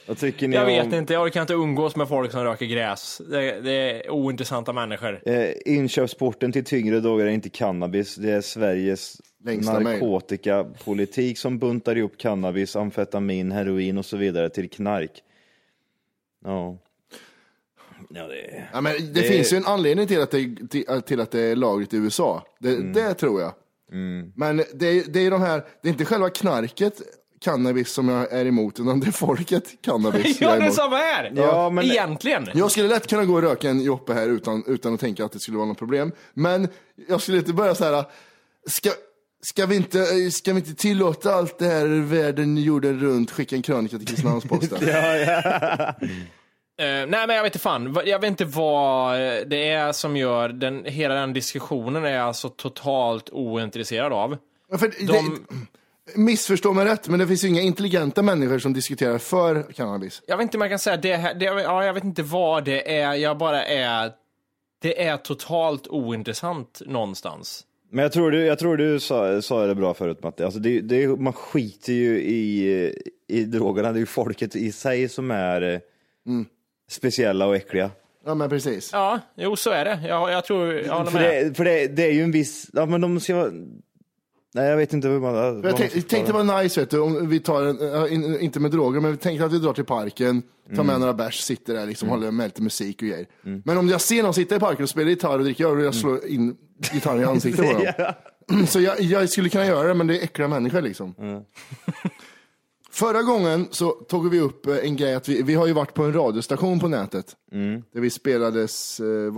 [0.08, 2.66] Vad tycker ni jag om vet inte, jag orkar inte umgås med folk som röker
[2.66, 3.22] gräs.
[3.30, 5.22] Det, det är ointressanta människor.
[5.26, 8.16] Eh, inköpsporten till tyngre droger är inte cannabis.
[8.16, 14.70] Det är Sveriges Längsta narkotikapolitik som buntar ihop cannabis, amfetamin, heroin och så vidare till
[14.70, 15.24] knark.
[16.46, 16.78] Ja.
[18.10, 18.68] Ja, det.
[18.74, 21.56] Ja, men det, finns ju en anledning till att det, till, till att det är
[21.56, 22.44] lagligt i USA.
[22.60, 23.54] Det, det tror jag.
[24.36, 27.02] Men det, är- det är ju de här, det är inte själva knarket.
[27.40, 30.72] cannabis som jag är emot, utan det är folket cannabis jag Ja, är det är
[30.72, 31.32] samma här.
[31.36, 32.48] Ja, men- Egentligen.
[32.54, 35.32] Jag skulle lätt kunna gå och röka en joppe här utan, utan att tänka att
[35.32, 36.12] det skulle vara något problem.
[36.34, 36.68] Men
[37.08, 38.04] jag skulle inte börja så här,
[38.68, 38.90] ska,
[39.46, 43.62] ska, vi inte, ska vi inte tillåta allt det här världen jorden runt, skicka en
[43.62, 44.80] krönika till Kristinehamns-Posten?
[46.78, 50.18] Eh, nej men jag vet inte fan, jag vet inte vad eh, det är som
[50.18, 54.38] gör den, hela den diskussionen är jag så totalt ointresserad av.
[54.72, 58.74] Ja, för De- det, missförstå mig rätt, men det finns ju inga intelligenta människor som
[58.74, 60.22] diskuterar för cannabis.
[60.28, 62.66] Jag vet inte om jag kan säga det, här, det ja, jag vet inte vad
[62.66, 64.12] det är, jag bara är,
[64.82, 67.66] det är totalt ointressant någonstans.
[67.94, 70.46] Men jag tror du, jag tror du sa, sa det bra förut Matte.
[70.46, 72.94] Alltså det, det, man skiter ju i,
[73.28, 73.92] i drogerna.
[73.92, 75.80] Det är ju folket i sig som är eh,
[76.90, 77.92] speciella och äckliga.
[78.26, 78.90] Ja, men precis.
[78.94, 80.00] Ja, jo så är det.
[80.08, 81.46] Jag, jag tror, jag håller För, med.
[81.46, 83.52] det, för det, det är ju en viss, ja men de ska vara,
[84.54, 85.34] nej jag vet inte hur man...
[85.34, 88.60] vad Jag man tänk- tänkte vara nice vet du, om vi tar en, in, inte
[88.60, 90.42] med droger, men vi tänkte att vi drar till parken,
[90.76, 93.28] tar med några bärs, sitter där liksom, håller med lite musik och grejer.
[93.66, 95.84] Men om jag ser någon sitta i parken och spela gitarr och dricka öl, och
[95.84, 96.56] jag slår in
[96.94, 97.84] gitarren i ansiktet på
[98.54, 98.68] dem.
[98.68, 101.16] Så jag, jag skulle kunna göra det, men det är äckliga människor liksom.
[102.92, 105.94] Förra gången så tog vi upp eh, en grej att vi, vi har ju varit
[105.94, 107.26] på en radiostation på nätet.
[107.94, 109.32] Där vi spelades eh,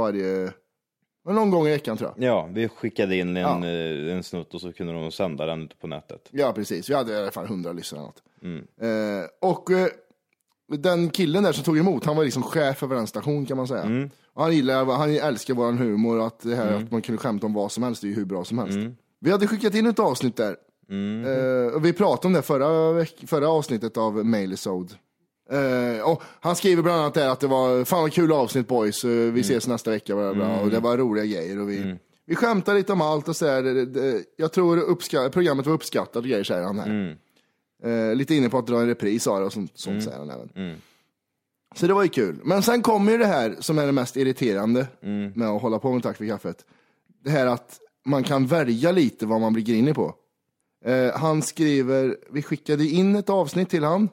[1.25, 2.27] varje, någon gång i veckan tror jag.
[2.29, 3.67] Ja, vi skickade in en, Ja.
[3.67, 6.27] eh, en snutt och så kunde de sända den ute på nätet.
[6.31, 6.89] Ja, precis.
[6.89, 8.01] Vi hade i alla fall hundra lyssnare.
[8.03, 8.23] något.
[8.81, 9.87] Eh, och eh,
[10.77, 13.67] den killen där som tog emot, han var liksom chef över den station kan man
[13.67, 14.09] säga.
[14.33, 17.53] Och han, gillar, han älskar våran humor, att det här att man kunde skämta om
[17.53, 18.77] vad som helst, det är ju hur bra som helst.
[19.19, 20.55] Vi hade skickat in ett avsnitt där.
[20.89, 24.93] Eh, och vi pratade om det förra, förra avsnittet av Mailisode.
[26.05, 29.09] Och han skriver bland annat där att det var, fan vad kul avsnitt boys, Eh,
[29.09, 30.59] vi ses nästa vecka, bla, bla, bla.
[30.61, 31.59] och det var roliga grejer.
[31.59, 35.29] Och vi, vi skämtade lite om allt och så här, det, det, jag tror uppska-
[35.29, 36.87] programmet var uppskattat och grejer säger han här.
[37.83, 40.29] Eh, lite inne på att dra en repris av det och sånt, sånt säger han
[40.29, 40.49] även.
[41.75, 42.39] Så det var ju kul.
[42.43, 44.87] Men sen kommer ju det här som är det mest irriterande
[45.35, 46.65] med att hålla på med Tack för kaffet.
[47.23, 50.15] Det här att man kan välja lite vad man blir grinig på.
[51.15, 54.09] Han skriver, vi skickade in ett avsnitt till han.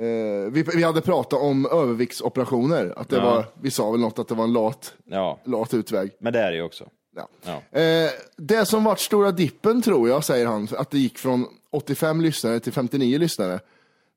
[0.00, 2.92] Eh, vi, vi hade pratat om överviktsoperationer.
[2.96, 3.24] Att det Ja.
[3.24, 6.10] var, vi sa väl något att det var en lat, Ja, lat utväg.
[6.20, 6.84] men det är det ju också.
[7.16, 7.28] Ja.
[7.72, 7.80] Ja.
[7.80, 12.20] Eh, det som vart stora dippen tror jag, säger han, att det gick från 85
[12.20, 13.60] lyssnare till 59 lyssnare.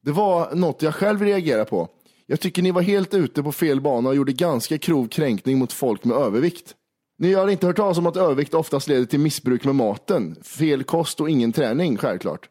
[0.03, 1.87] Det var något jag själv reagerade på.
[2.25, 5.73] Jag tycker ni var helt ute på fel bana och gjorde ganska grov kränkning mot
[5.73, 6.75] folk med övervikt.
[7.17, 10.83] Ni har inte hört talas om att övervikt oftast leder till missbruk med maten, fel
[10.83, 12.49] kost och ingen träning, självklart.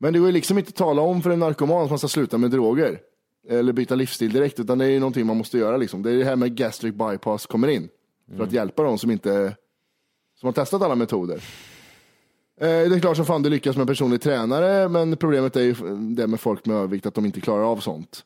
[0.00, 2.08] Men det går ju liksom inte att tala om för en narkoman att man ska
[2.08, 3.00] sluta med droger.
[3.48, 5.76] Eller byta livsstil direkt, utan det är ju någonting man måste göra.
[5.76, 6.02] Liksom.
[6.02, 7.88] Det är det här med gastric bypass kommer in.
[8.36, 9.56] För att hjälpa de som inte
[10.40, 11.34] som har testat alla metoder.
[12.60, 15.74] Eh, Det är klart som fan du lyckas med personlig tränare, men problemet är ju
[16.14, 18.24] det med folk med övervikt, att de inte klarar av sånt.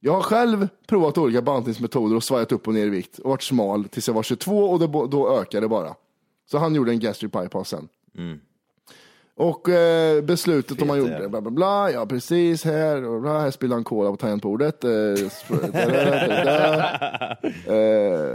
[0.00, 3.42] Jag har själv provat olika bantningsmetoder och svajat upp och ner i vikt och varit
[3.42, 5.94] smal tills jag var 22 och då, då ökade det bara.
[6.50, 7.88] Så han gjorde en gastric bypass sen.
[9.38, 11.30] Och eh, beslutet om han Fet gjorde, jävel.
[11.30, 14.84] bla bla bla, ja precis, här, och bla, här spillde han cola på tangentbordet.
[14.84, 14.90] Eh.
[17.66, 18.30] Eh,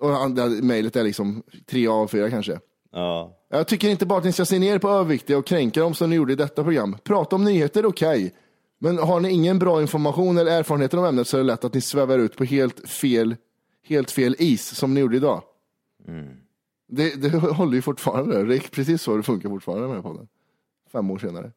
[0.00, 0.32] och han,
[0.66, 2.58] mejlet är liksom tre av fyra kanske.
[2.92, 3.36] Ja.
[3.50, 6.10] Jag tycker inte bara att ni ska se ner på överviktiga och kränka dem som
[6.10, 6.96] ni gjorde i detta program.
[7.04, 8.34] Prata om nyheter, okej.
[8.78, 11.74] Men har ni ingen bra information eller erfarenheter om ämnet så är det lätt att
[11.74, 13.36] ni svävar ut på helt fel,
[13.88, 15.42] helt fel is som ni gjorde idag.
[16.88, 18.44] Det, det håller ju fortfarande.
[18.44, 20.28] Det är precis så det funkar fortfarande med podden.
[20.92, 21.52] Fem år senare.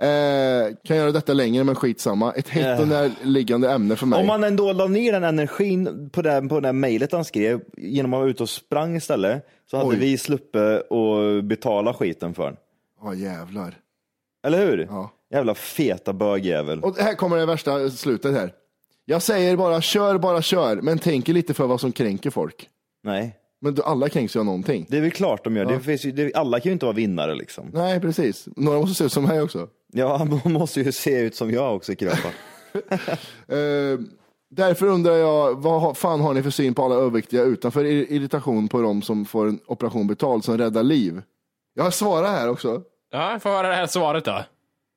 [0.00, 2.32] Eh, kan göra detta längre men skitsamma.
[2.32, 4.20] Ett hett och närliggande ämne för mig.
[4.20, 7.60] Om man ändå la ner den energin på det, på det där mejlet han skrev
[7.76, 9.96] genom att vara ute och sprang istället så hade Oj.
[9.96, 10.62] vi sluppit
[10.92, 12.56] att betala skiten för den.
[13.02, 13.74] Ja jävlar.
[14.44, 14.86] Eller hur?
[14.90, 15.10] Ja.
[15.30, 16.80] Jävla feta bögjävel.
[16.80, 18.52] Och här kommer det värsta slutet här.
[19.04, 22.68] Jag säger bara kör, bara kör, men tänker lite för vad som kränker folk.
[23.02, 24.86] Nej, Men då, alla kränks ju av någonting.
[24.88, 25.64] det är väl klart de gör.
[25.64, 27.70] Det finns ju, det, alla kan ju inte vara vinnare liksom.
[27.72, 28.48] Nej, precis.
[28.56, 29.68] Några måste se ut som mig också.
[29.92, 32.28] Ja, man måste ju se ut som jag också Kröpa.
[33.48, 33.98] Eh,
[34.50, 38.68] därför undrar jag, vad fan har ni för syn på alla överviktiga utanför ir- irritation
[38.68, 41.22] på de som får en operation betald som räddar liv?
[41.74, 42.82] Jag har svarat här också.
[43.10, 44.44] Ja, får höra det här svaret då.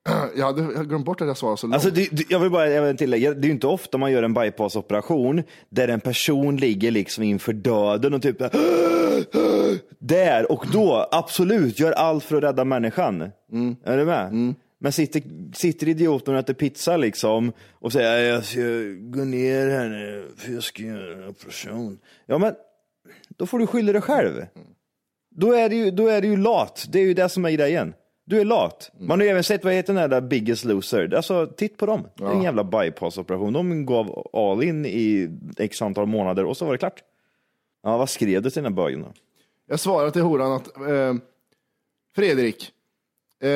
[0.35, 1.73] Jag hade jag glömt bort att jag svarade så långt.
[1.73, 4.11] Alltså, det, det, jag vill bara jag vill tillägga, det är ju inte ofta man
[4.11, 8.37] gör en bypassoperation där en person ligger liksom inför döden och typ
[9.99, 13.21] där och då, absolut, gör allt för att rädda människan.
[13.83, 14.55] Är du med?
[14.79, 15.23] Men sitter,
[15.53, 18.61] sitter idioten och äter pizza liksom och säger jag ska
[18.99, 21.99] gå ner här nu för jag ska göra en operation.
[22.25, 22.53] Ja men,
[23.37, 24.45] då får du skylla dig själv.
[25.35, 27.51] Då är, det ju, då är det ju lat, det är ju det som är
[27.51, 27.93] grejen.
[28.25, 28.91] Du är lat.
[28.99, 31.13] Man har ju även sett, vad heter den där Biggest Loser?
[31.15, 32.07] Alltså, titt på dem.
[32.15, 33.53] Det är en jävla bypassoperation.
[33.53, 37.03] De gav all in i x antal månader och så var det klart.
[37.83, 39.13] Ja, vad skrev du till den här bögen då?
[39.67, 41.13] Jag svarar till horan att eh,
[42.15, 42.71] Fredrik,
[43.43, 43.49] eh,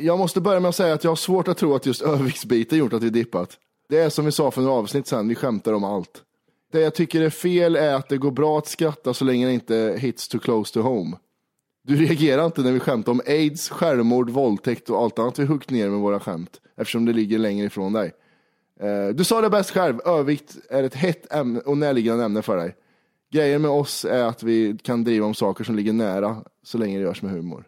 [0.00, 2.78] jag måste börja med att säga att jag har svårt att tro att just överviktsbiten
[2.78, 3.58] gjort att vi dippat.
[3.88, 6.22] Det är som vi sa för några avsnitt sen, vi skämtar om allt.
[6.72, 9.52] Det jag tycker är fel är att det går bra att skratta så länge det
[9.52, 11.16] inte hits too close to home.
[11.86, 15.70] Du reagerar inte när vi skämtar om aids, självmord, våldtäkt och allt annat vi huggit
[15.70, 18.12] ner med våra skämt, eftersom det ligger längre ifrån dig.
[18.80, 22.56] Eh, du sa det bäst själv, övervikt är ett hett ämne och närliggande ämne för
[22.56, 22.76] dig.
[23.32, 26.98] Grejen med oss är att vi kan driva om saker som ligger nära så länge
[26.98, 27.64] det görs med humor.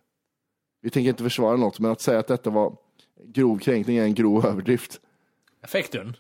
[0.83, 2.77] Vi tänker inte försvara något, men att säga att detta var
[3.25, 5.01] grov kränkning är en grov överdrift.
[5.67, 6.17] Fick du den?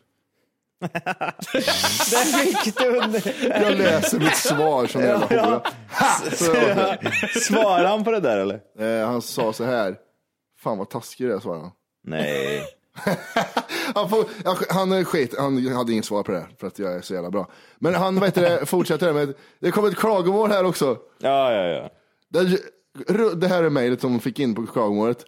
[0.80, 3.12] Där fick du en...
[3.62, 5.62] Jag läser mitt svar som jävla hora.
[7.48, 8.60] Svarade han på det där eller?
[8.78, 9.96] Eh, Han sa så här,
[10.62, 11.72] fan vad taskig du är, svarade han.
[12.04, 12.62] Nej.
[13.94, 17.00] Han, får, han, han skit, han hade inget svar på det, för att jag är
[17.00, 17.50] så jävla bra.
[17.78, 20.98] Men han vet det, fortsätter med, det kom ett klagomål här också.
[21.18, 21.90] Ja, ja, ja.
[23.36, 25.24] Det, här är mejlet som hon fick in på klagomålet.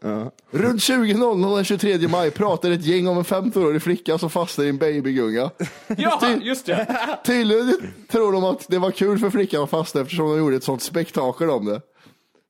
[0.51, 4.69] Runt 20.00 den 23 maj pratar ett gäng om en 15-årig flicka som fastnar i
[4.69, 5.51] en babygunga.
[5.97, 6.97] Ja, just det.
[7.25, 10.65] Tydligen tror de att det var kul för flickan att fastna eftersom de gjorde ett
[10.65, 11.81] sånt spektakel om det.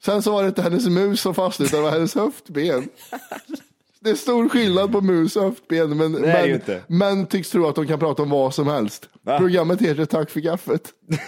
[0.05, 2.89] Sen så var det inte hennes mus som fastnade utan det var hennes höftben.
[4.09, 6.15] Det är stor skillnad på mus och höftben men,
[6.51, 6.81] inte.
[6.87, 9.09] men tycks tro att de kan prata om vad som helst.
[9.23, 9.39] Va?
[9.39, 10.83] Programmet heter Tack för kaffet.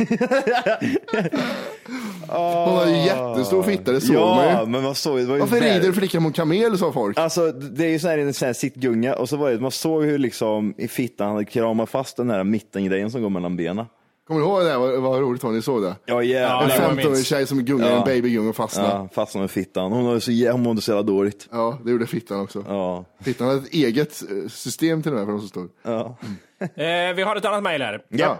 [2.28, 4.66] Hon har ju jättestor fitta, det såg man Ja, ju.
[4.66, 7.18] men man såg det var ju Varför väl- rider flickan mot kamel sa folk?
[7.18, 9.70] Alltså det är ju så här en sån här sittgunga och så var det, man
[9.70, 13.86] såg hur liksom i fittan hade kramat fast den här mittengrejen som går mellan benen.
[14.30, 14.78] Kommer du ihåg det?
[14.78, 15.96] Vad, vad roligt var ni såg det?
[16.06, 16.60] Ja En jävlar.
[16.60, 17.26] var 15-årig minst.
[17.26, 18.04] tjej som gungar i en Ja.
[18.04, 18.88] babygunga och fastnade.
[18.88, 18.94] Ja.
[18.96, 19.92] Ja, fastnade med fittan.
[19.92, 21.48] Hon, så, hon mådde så jävla dåligt.
[21.84, 22.64] det gjorde fittan också.
[22.68, 23.04] Ja.
[23.20, 25.70] Fittan hade ett eget eh, system till och med för de som stod.
[25.82, 26.16] ja.
[26.60, 28.02] Eh, vi har ett annat mejl här.
[28.08, 28.38] Ja.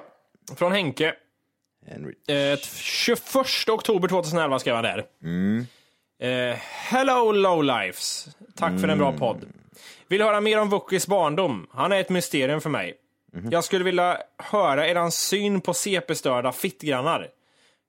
[0.57, 1.15] Från Henke.
[1.87, 2.15] Henry.
[2.53, 3.21] Eh, 21
[3.69, 5.05] oktober 2011 skrev han där.
[6.51, 8.29] Eh, hello lowlifes.
[8.57, 9.45] Tack för en bra podd.
[10.09, 11.67] Vill höra mer om Wookies barndom.
[11.73, 12.95] Han är ett mysterium för mig.
[13.51, 17.29] Jag skulle vilja höra eran syn på CP-störda fittgrannar.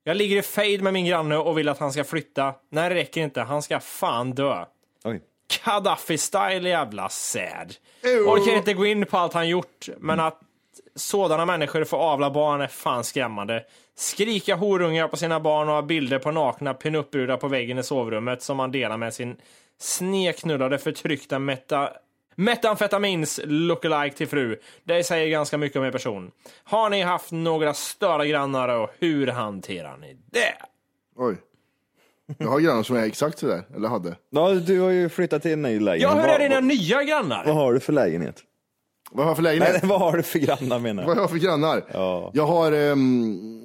[0.03, 2.53] Jag ligger i fejd med min granne och vill att han ska flytta.
[2.69, 3.41] Nej, det räcker inte.
[3.41, 4.65] Han ska fan dö.
[5.03, 5.21] Oj.
[5.65, 7.75] Gaddafi-style jävla sad.
[8.03, 10.39] Orkar inte gå in på allt han gjort, men att
[10.95, 13.63] sådana människor får avla barn är fan skrämmande.
[13.95, 18.43] Skrika horungar på sina barn och ha bilder på nakna pinup-brudar på väggen i sovrummet
[18.43, 19.37] som man delar med sin
[19.79, 21.89] sneknullade förtryckta meta
[22.35, 24.57] metamfetamins lookalike till fru.
[24.83, 26.31] Det säger ganska mycket om er person.
[26.63, 30.53] Har ni haft några störda grannar och hur hanterar ni det?
[31.15, 31.35] Oj.
[32.37, 34.15] Jag har grannar som är exakt sådär, eller hade.
[34.29, 36.01] Ja, du har ju flyttat till en ny lägenhet.
[36.01, 37.45] Ja, hur är Vad- dina nya grannar?
[37.45, 38.35] Vad har du för lägenhet?
[39.11, 39.83] Vad har jag för Nej, lägenhet?
[39.89, 41.15] vad har du för grannar menar Vad jag?
[41.15, 41.83] har jag för grannar?
[41.93, 42.31] Ja.
[42.33, 43.61] Jag har ehm,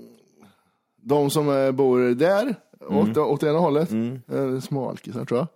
[1.03, 2.55] de som eh, bor där,
[2.89, 3.91] åt, åt ena hållet.
[3.91, 4.61] Mm.
[4.61, 5.47] Små alkisar tror jag.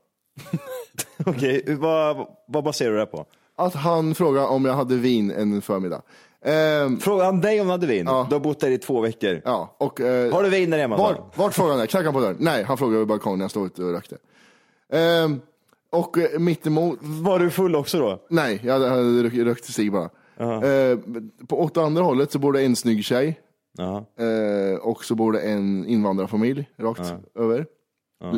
[1.27, 3.27] Okej, vad, vad baserar du det på?
[3.57, 6.03] Att han frågade om jag hade vin en förmiddag.
[6.45, 8.07] Ehm, Frågade han dig om du hade vin?
[8.07, 8.27] Ja.
[8.29, 9.41] Du har bott där i två veckor.
[9.45, 10.97] ja, och, eh, Har du vin där hemma?
[10.97, 11.87] Var, vart frågade han det?
[11.87, 12.37] Knackade han på dörren?
[12.41, 14.17] Nej, han frågade över balkongen när jag stod ute och rökte.
[14.93, 15.41] Ehm,
[15.93, 18.19] och eh, mittemot, Var du full också då?
[18.31, 20.11] nej, jag hade, hade rökt, rökt cigg bara.
[20.65, 23.41] Ehm, på åt andra hållet så bor det en snygg tjej.
[23.79, 24.05] Ja.
[24.25, 27.67] Eh, och så bor det en invandrarfamilj rakt över.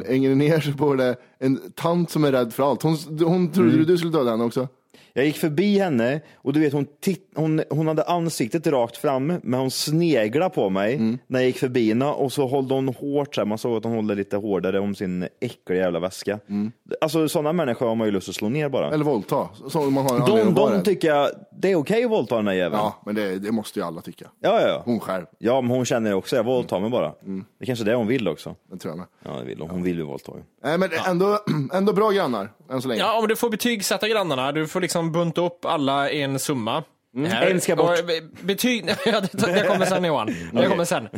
[0.09, 2.83] Längre ner så bor det en tant som är rädd för allt.
[2.83, 3.87] Hon, hon trodde Mm.
[3.87, 4.69] du skulle döda henne också.
[5.15, 9.27] Jag gick förbi henne och du vet hon, titt, hon, hon hade ansiktet rakt fram
[9.43, 11.19] men hon sneglade på mig Mm.
[11.27, 13.85] när jag gick förbi henne och så höll hon hårt, så här, man såg att
[13.85, 16.39] hon håller lite hårdare om sin äckliga jävla väska.
[17.01, 18.83] Alltså sådana människor har man ju lust att slå ner bara.
[18.87, 18.95] Mm.
[18.95, 19.49] Eller våldta.
[19.69, 20.85] Så man har anledning de att vara de rädd.
[20.85, 22.83] tycker jag, det är okej att våldta den här jäveln.
[22.83, 24.27] Ja, men det, det måste ju alla tycka.
[24.41, 24.83] ja, ja.
[24.85, 27.13] Hon själv, Ja, men hon känner det också, jag våldtar mig bara.
[27.59, 28.55] Det är kanske är det hon vill också.
[28.73, 29.07] det tror jag med.
[29.25, 29.71] Ja, det vill hon.
[29.71, 30.43] Hon vill ju våldta ju.
[30.65, 31.39] Nej, men ändå,
[31.73, 33.01] ändå bra grannar, än så länge.
[33.01, 36.83] Ja, om du får betygsätta grannarna, du får liksom bunta upp alla i en summa.
[37.29, 37.47] Här.
[37.51, 38.07] En ska bort.
[38.07, 38.85] Be- Betyg...
[39.07, 40.35] Ja, det, det kommer sen Johan.
[40.53, 41.09] Det kommer sen.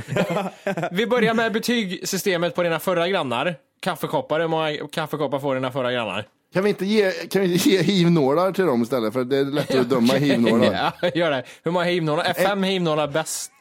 [0.91, 3.55] Vi börjar med betygsystemet på dina förra grannar.
[3.82, 6.26] Kaffekoppar, hur många kaffekoppar får dina förra grannar?
[6.55, 9.12] Kan vi inte ge, kan vi ge hivnålar till dem istället?
[9.12, 10.93] För det är lättare att döma hivnålar.
[11.03, 11.45] Ja, gör det.
[11.62, 12.24] Hur många hivnålar?
[12.24, 13.53] Är fem hivnålar bäst?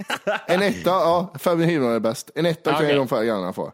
[0.47, 2.32] En etta, ja, fem hivnålar är bäst.
[2.36, 3.71] En etta kan ju de för grannarna få.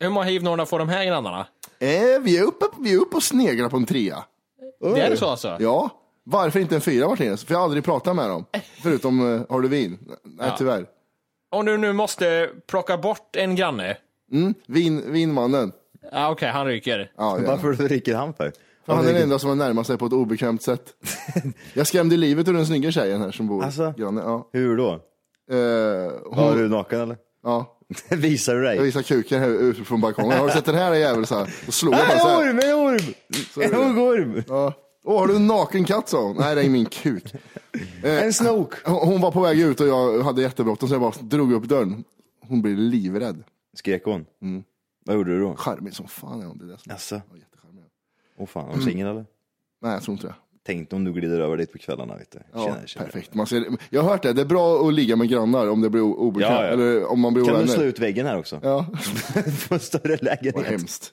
[0.00, 1.46] Hur många hivnålar får de här grannarna?
[1.80, 1.88] Eh,
[2.22, 4.24] vi är uppe, vi är uppe och sneglar på en trea.
[4.80, 5.56] Det är så alltså?
[5.60, 5.90] Ja,
[6.24, 7.44] varför inte en fyra Martinez?
[7.44, 8.44] För jag har aldrig pratat med dem.
[8.82, 9.98] Förutom, eh, har du vin?
[10.24, 10.86] Nej, tyvärr.
[11.50, 13.96] Om du nu måste plocka bort en granne.
[14.32, 15.72] Mm, vin, vinmannen.
[16.12, 17.12] Ja, Okej, han ryker.
[17.16, 17.44] Ja, ja.
[17.46, 18.52] Varför rycker han för?
[18.86, 20.94] För han är den enda som har närmat sig på ett obekvämt sätt.
[21.74, 23.94] Jag skrämde livet ur den snygga tjejen här som bor Alltså?
[23.96, 24.20] granne.
[24.24, 24.48] Ja.
[24.52, 24.90] Hur då?
[24.92, 27.16] Eh, Var hon, du naken eller?
[27.44, 27.76] ja.
[28.08, 28.84] Visar du Jag dig?
[28.84, 30.38] visar kuken här ut från balkongen.
[30.38, 31.54] Har du sett den här jäveln så här?
[31.66, 32.50] Då slog jag bara så En här.
[32.50, 33.14] orm, en orm!
[33.54, 33.76] Så är En det.
[33.76, 34.42] huggorm!
[34.48, 34.74] Ja.
[35.04, 36.36] Åh, har du en naken katt sa hon.
[36.36, 37.24] Nej, det är min kuk.
[38.02, 38.74] Eh, En snok!
[38.84, 41.64] Hon hon var på väg ut och jag hade jättebråttom så jag bara drog upp
[41.64, 42.04] dörren.
[42.48, 43.42] Hon blev livrädd.
[43.74, 44.26] Skrek hon?
[44.42, 44.62] Mm.
[45.04, 45.56] Vad gjorde du då?
[45.56, 46.58] Charmig som fan är hon.
[46.58, 46.90] Det är det som...
[46.92, 47.20] Jaså?
[48.38, 49.26] Åh fan, var du singel eller?
[49.82, 50.34] Nej, jag tror inte det.
[50.70, 52.38] Tänkte om du glider över dit på kvällarna vet du.
[52.54, 53.04] Ja, Tjena, tjena.
[53.04, 53.34] perfekt.
[53.34, 55.90] Man ser, jag har hört det, det är bra att ligga med grannar om det
[55.90, 56.52] blir obekvämt.
[56.54, 56.72] Ja, ja.
[56.72, 57.74] Eller om man blir Kan du ovänner.
[57.74, 58.60] slå ut väggen här också?
[58.62, 58.86] Ja,
[59.68, 60.66] På en större vad lägenhet?
[60.66, 61.12] hemskt.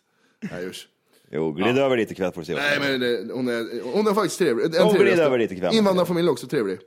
[0.52, 0.88] Nej, usch.
[1.32, 2.54] Jo, glid över dit ikväll får du se.
[2.54, 4.76] vad Nej, men det, hon, är, hon är faktiskt trevlig.
[4.76, 5.76] En Hon trevlig över lite ikväll.
[5.76, 6.78] Invandrarfamilj också trevlig.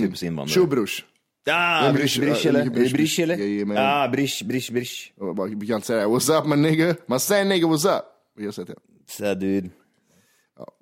[0.00, 0.54] Typiskt invandrare.
[0.54, 1.02] Tjobrush.
[1.44, 2.70] Ja, En brish, brish, brish ja, eller?
[2.70, 3.74] brish, Brish eller?
[3.74, 5.12] Ja, brish, brish, brish.
[5.18, 6.06] Jag bara- Vi kan inte säga det.
[6.06, 6.94] What's up my nigga?
[7.06, 8.02] Man säger nigga what's up.
[8.38, 8.74] Vi har sett det.
[9.08, 9.24] Så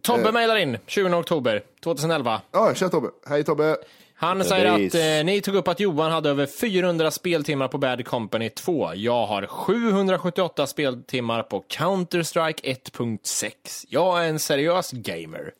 [0.02, 2.40] Tobbe mejlar in 20 oktober 2011.
[2.52, 3.08] Ja, tja Tobbe.
[3.28, 3.76] Hej Tobbe.
[4.18, 8.06] Han säger att eh, ni tog upp att Johan hade över 400 speltimmar på Bad
[8.06, 8.94] Company 2.
[8.94, 13.52] Jag har 778 speltimmar på Counter-Strike 1.6.
[13.88, 15.52] Jag är en seriös gamer.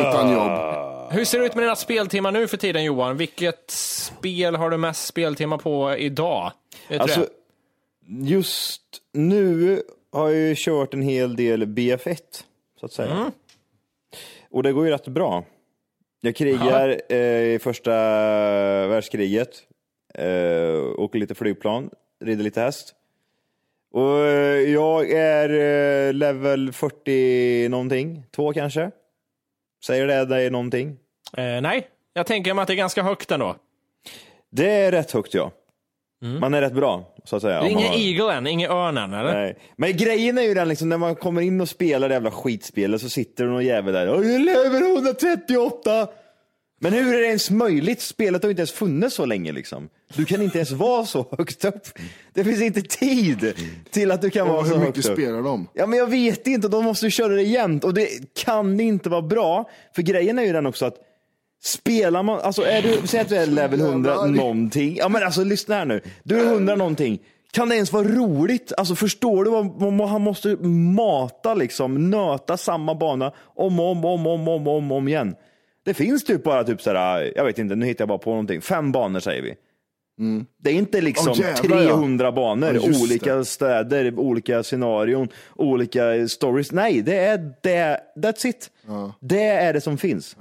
[0.00, 0.76] Utan jobb.
[1.12, 3.16] Hur ser det ut med dina speltimmar nu för tiden Johan?
[3.16, 6.52] Vilket spel har du mest speltimmar på idag?
[6.98, 7.26] Alltså, det?
[8.30, 8.82] just
[9.12, 9.82] nu
[10.12, 12.18] har jag ju kört en hel del BF1,
[12.80, 13.12] så att säga.
[13.12, 13.30] Mm.
[14.50, 15.44] Och det går ju rätt bra.
[16.20, 17.90] Jag krigar eh, i första
[18.86, 19.62] världskriget,
[20.14, 21.90] eh, åker lite flygplan,
[22.24, 22.94] rider lite häst.
[23.92, 28.90] Och eh, jag är eh, level 40 någonting, två kanske.
[29.84, 30.88] Säger det dig någonting?
[31.36, 33.56] Eh, nej, jag tänker mig att det är ganska högt ändå.
[34.50, 35.50] Det är rätt högt ja.
[36.40, 37.60] Man är rätt bra, så att säga.
[37.60, 39.34] Det är ingen har- Eagle än, ingen örn än eller?
[39.34, 39.56] Nej.
[39.76, 43.00] Men grejen är ju den liksom, när man kommer in och spelar det jävla skitspelet
[43.00, 44.10] så sitter det någon jävel där.
[44.14, 46.08] "Åh, Jag lever 138!
[46.80, 48.00] Men hur är det ens möjligt?
[48.00, 49.88] Spelet har ju inte ens funnits så länge liksom.
[50.16, 51.82] Du kan inte ens vara så högt upp.
[52.34, 53.52] Det finns inte tid
[53.90, 55.18] till att du kan vara Och så hur högt mycket upp.
[55.18, 55.68] spelar de?
[55.72, 58.08] Ja men jag vet inte, de måste ju köra det jämt och det
[58.44, 59.70] kan inte vara bra.
[59.94, 60.96] För grejen är ju den också att
[61.64, 64.26] Spelar man, alltså är du, säg att du är level 100 Jävlar.
[64.28, 64.96] någonting.
[64.96, 66.00] Ja men alltså lyssna här nu.
[66.22, 67.18] Du är 100 någonting.
[67.52, 68.72] Kan det ens vara roligt?
[68.76, 69.50] Alltså förstår du
[69.96, 70.48] vad han måste
[70.96, 75.34] mata liksom, nöta samma bana om och om, om, om, om, om, om igen.
[75.84, 78.60] Det finns typ bara typ såhär, jag vet inte, nu hittar jag bara på någonting.
[78.60, 79.54] Fem banor säger vi.
[80.62, 81.88] Det är inte liksom Åh, jävlar, ja.
[81.88, 83.44] 300 banor, Ja, just olika det.
[83.44, 86.72] städer, olika scenarion, olika stories.
[86.72, 88.70] Nej, det är det, that's it.
[89.20, 90.36] Det är det som finns.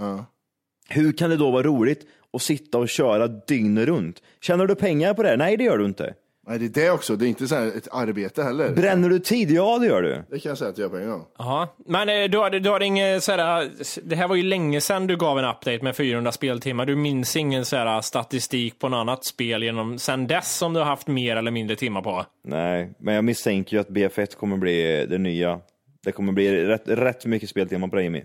[0.90, 4.22] Hur kan det då vara roligt att sitta och köra dygnet runt?
[4.42, 5.38] Tjänar du pengar på det?
[5.38, 6.14] Nej, det gör du inte.
[6.48, 7.16] Nej, det är det också.
[7.16, 8.72] Det är inte så här ett arbete heller.
[8.72, 9.52] Bränner du tid?
[9.52, 10.24] Ja, det gör du.
[10.30, 11.26] Det kan jag säga att jag gör på en gång.
[11.38, 13.70] Ja, men eh, du har, du har ingen såhär,
[14.04, 16.86] det här var ju länge sedan du gav en update med 400 speltimmar.
[16.86, 20.88] Du minns ingen såhär statistik på något annat spel genom, sen dess som du har
[20.88, 22.26] haft mer eller mindre timmar på?
[22.44, 25.60] Nej, men jag misstänker ju att BF1 kommer bli det nya.
[26.04, 28.24] Det kommer bli rätt, rätt mycket speltimmar på dig Jimmy.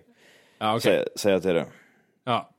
[0.59, 0.81] Ja.
[0.81, 1.65] Säger säger jag till dig.
[2.25, 2.51] Ja.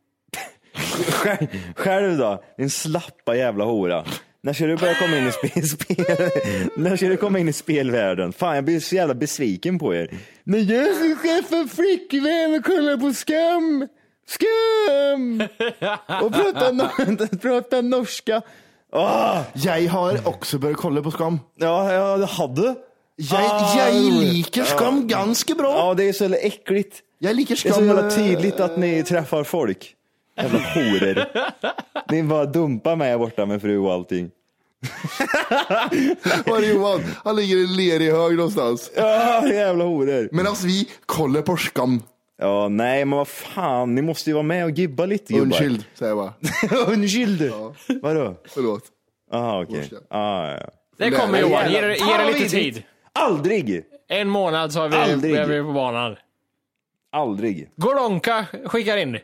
[1.09, 4.05] Själv, själv då, din slappa jävla hora.
[4.43, 6.29] När ska du börja komma in i spel, spel,
[6.77, 8.33] när ska du komma in i spelvärlden?
[8.33, 10.09] Fan, jag blir så jävla besviken på er.
[10.43, 13.87] När jag ska skaffa flickvän och kolla på skam.
[14.27, 15.43] Skam!
[16.21, 18.41] Och prata, no- prata norska.
[18.93, 21.39] Åh, Jag har också börjat kolla på Skam.
[21.55, 22.75] ja, jag hade.
[23.15, 24.33] Jag, Ah, jag roligt.
[24.33, 25.71] liker Skam ganska bra.
[25.77, 26.99] Ja, det är så jävla äckligt.
[27.23, 27.87] Jag liker Det är så Skam.
[27.87, 29.95] jävla tydligt att ni träffar folk.
[30.37, 31.25] Jävla horor.
[32.11, 34.31] Ni bara dumpar mig här borta med fru och allting.
[36.45, 37.01] Var är Johan?
[37.23, 38.91] Han ligger i en lerig hög någonstans.
[38.95, 40.29] Ja, jävla horor.
[40.31, 42.03] Medan vi kollar på Skam.
[42.37, 45.45] Ja, nej, men vad fan, ni måste ju vara med och gibba lite gubbar.
[45.45, 46.33] Unskild, säger jag bara.
[46.93, 47.51] Unskild?
[48.01, 48.35] Vadå?
[48.49, 48.83] Förlåt.
[49.31, 49.77] Jaha, okej.
[49.77, 49.95] Norska.
[50.09, 50.69] Ah, ja.
[50.97, 52.83] Det kommer Johan, ge det, ge lite tid.
[53.13, 53.83] Aldrig!
[54.09, 56.15] En månad så har vi, är vi på banan.
[57.11, 57.69] Aldrig.
[57.75, 59.19] Gordonka skickar in.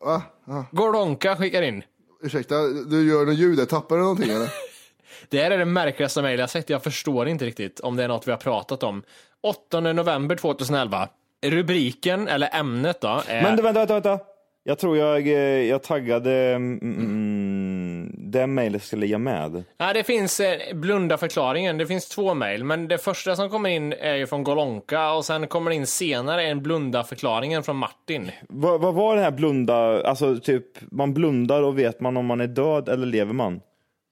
[0.00, 0.22] Va?
[0.46, 1.82] Ah, Gordonka skickar in.
[2.22, 3.64] ursäkta, du gör något ljud där.
[3.64, 4.48] Tappar du någonting eller?
[5.28, 6.70] Det här är det märkligaste mejl jag sett.
[6.70, 9.02] Jag förstår inte riktigt om det är något vi har pratat om.
[9.40, 11.08] 8 november 2011.
[11.46, 13.42] Rubriken, eller ämnet då, är...
[13.42, 14.24] Men du, vänta, vänta, vänta.
[14.64, 15.34] Jag tror jag, eh,
[15.68, 18.01] jag taggade mm, mm,
[18.32, 19.64] det mejlet ska ligga med.
[19.78, 21.78] Nej, det finns eh, blunda förklaringen.
[21.78, 25.24] Det finns två mejl, men det första som kommer in är ju från Golonka och
[25.24, 28.30] sen kommer det in senare en blunda förklaringen från Martin.
[28.48, 32.40] Vad, vad var det här blunda, alltså typ man blundar och vet man om man
[32.40, 33.60] är död eller lever man?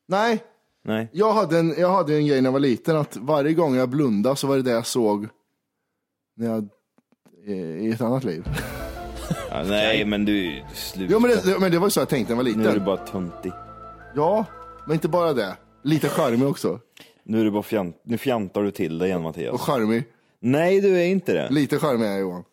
[0.08, 0.38] Nej,
[0.84, 1.08] Nej.
[1.12, 3.88] Jag hade, en, jag hade en grej när jag var liten, att varje gång jag
[3.88, 5.28] blundade så var det det jag såg
[6.36, 6.68] när jag,
[7.46, 8.44] eh, i ett annat liv.
[9.50, 11.12] Ja, nej, men du, sluta.
[11.12, 12.68] Jo men det, men det var ju så jag tänkte när jag var Nu är
[12.68, 12.84] du liten.
[12.84, 13.52] bara töntig.
[14.14, 14.44] Ja,
[14.86, 15.56] men inte bara det.
[15.82, 16.80] Lite charmig också.
[17.24, 19.60] Nu är du bara fjant, nu fjantar du till dig igen Och Mattias.
[19.60, 20.04] charmig.
[20.40, 21.48] Nej, du är inte det.
[21.50, 22.44] Lite charmig är jag Johan.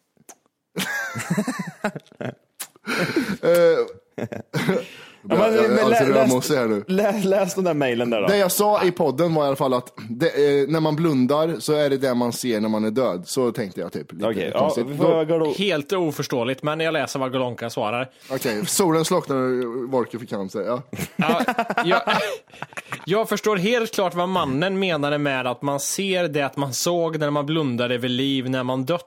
[5.30, 6.84] Ja, men- jag, men jag, lä- jag, läs- här nu.
[6.88, 8.28] Läs, läs den där mejlen där då.
[8.28, 10.26] Det jag sa i podden var i alla fall att det,
[10.62, 13.24] eh, när man blundar så är det det man ser när man är död.
[13.26, 14.12] Så tänkte jag typ.
[14.14, 15.54] Lite Okej, ja, Då-.
[15.58, 18.10] Helt oförståeligt, men jag läser vad Golonka svarar.
[18.32, 20.62] Okej, solen slocknar och Wolke fick cancer.
[20.62, 20.82] Ja.
[21.16, 21.42] Ja,
[21.86, 22.02] jag,
[23.06, 27.20] jag förstår helt klart vad mannen menade med att man ser det att man såg
[27.20, 29.04] när man blundade vid liv när man dött.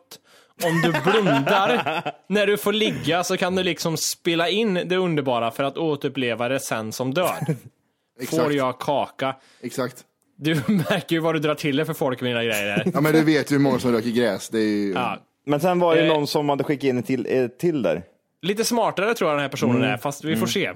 [0.65, 5.51] Om du blundar när du får ligga så kan du liksom spela in det underbara
[5.51, 7.57] för att återuppleva det sen som död.
[8.31, 9.37] Får jag kaka?
[9.63, 10.05] Exakt.
[10.37, 12.69] Du märker ju vad du drar till det för folk med dina grejer.
[12.71, 12.91] här.
[12.95, 14.49] Ja men du vet ju hur många som röker gräs.
[14.49, 14.93] Det är ju...
[14.93, 15.19] Ja.
[15.47, 16.09] Men sen var det Eh.
[16.09, 18.03] någon som hade skickat in till, eh, till där.
[18.43, 20.73] Lite smartare tror jag den här personen är, fast vi får se.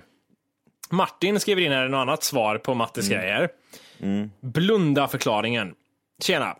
[0.90, 3.48] Martin skriver in här något annat svar på Mattes grejer.
[4.40, 5.74] Blunda-förklaringen.
[6.22, 6.56] Tjena.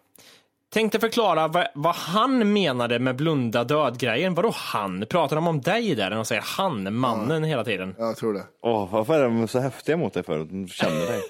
[0.74, 4.34] Tänkte förklara vad, vad han menade med blunda död-grejen.
[4.34, 5.06] Vadå han?
[5.08, 6.10] Pratar de om dig där?
[6.10, 7.94] De säger han, mannen, hela tiden?
[7.98, 8.44] Jag tror det.
[8.62, 10.38] Åh, varför är de så häftiga mot dig för?
[10.38, 11.22] De känner dig.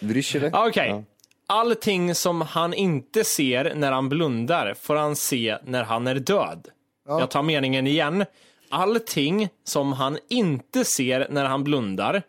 [0.00, 0.06] Du.
[0.06, 0.50] Bryr sig dig?
[0.54, 1.04] Okej.
[1.46, 6.68] Allting som han inte ser när han blundar får han se när han är död.
[7.06, 8.24] Jag tar meningen igen.
[8.70, 12.22] Allting som han inte ser när han blundar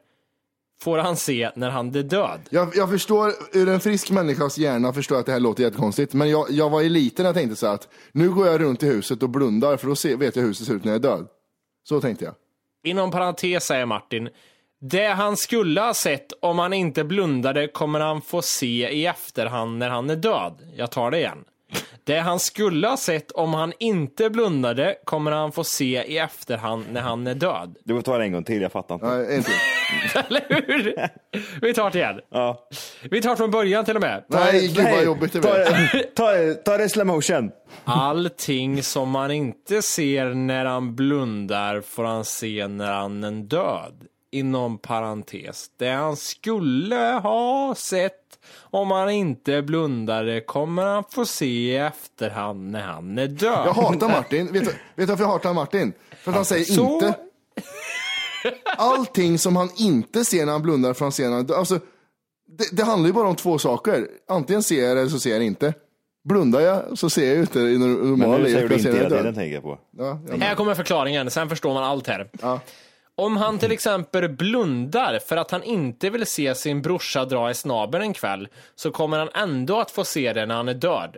[0.86, 2.39] får han se när han är död.
[2.49, 6.13] Jag, jag förstår, ur en frisk människas hjärna förstår jag att det här låter jättekonstigt.
[6.13, 8.86] Men jag, jag var i liten jag tänkte så att nu går jag runt i
[8.86, 11.09] huset och blundar för då ser, vet jag hur huset ser ut när jag är
[11.09, 11.27] död.
[11.83, 12.33] Så tänkte jag.
[12.83, 14.29] Inom parentes säger Martin.
[14.81, 19.77] Det han skulle ha sett om han inte blundade kommer han få se i efterhand
[19.77, 20.53] när han är död.
[20.75, 21.43] Jag tar det igen.
[22.03, 26.86] Det han skulle ha sett om han inte blundade kommer han få se i efterhand
[26.91, 27.76] när han är död.
[27.84, 29.07] Du får ta det en gång till, jag fattar inte.
[29.07, 29.53] Nej, en till.
[30.15, 30.95] Eller hur?
[31.61, 32.19] Vi tar det igen.
[32.32, 32.67] Ja.
[33.11, 34.26] Vi tar från början till och med.
[34.28, 36.01] Nej, gud vad jobbigt det ta, blev.
[36.15, 37.51] ta, ta det i slow motion.
[37.84, 44.03] Allting som man inte ser när han blundar får han se när han är död.
[44.36, 45.69] Inom parentes.
[45.77, 48.13] Det han skulle ha sett
[48.61, 53.63] om han inte blundade kommer han få se i efterhand när han är död.
[53.67, 54.45] Jag hatar Martin.
[54.51, 55.93] Vet du, vet du varför jag hatar Martin?
[56.23, 57.13] För att han säger Så- inte.
[58.77, 61.55] Allting som han inte ser när han blundar får han se när han dör.
[61.57, 61.79] Alltså,
[62.57, 64.07] det, det handlar ju bara om två saker.
[64.27, 65.73] Antingen ser jag det eller så ser jag det inte.
[66.27, 68.89] Blundar jag så ser jag ju inte i Men normala nu säger du jag ser
[68.89, 69.79] inte jag hela tiden, tänker jag på.
[69.97, 72.29] Ja, ja, Här kommer förklaringen, sen förstår man allt här.
[72.41, 72.59] Ja.
[73.16, 77.53] Om han till exempel blundar för att han inte vill se sin brorsa dra i
[77.53, 81.18] snabeln en kväll så kommer han ändå att få se det när han är död.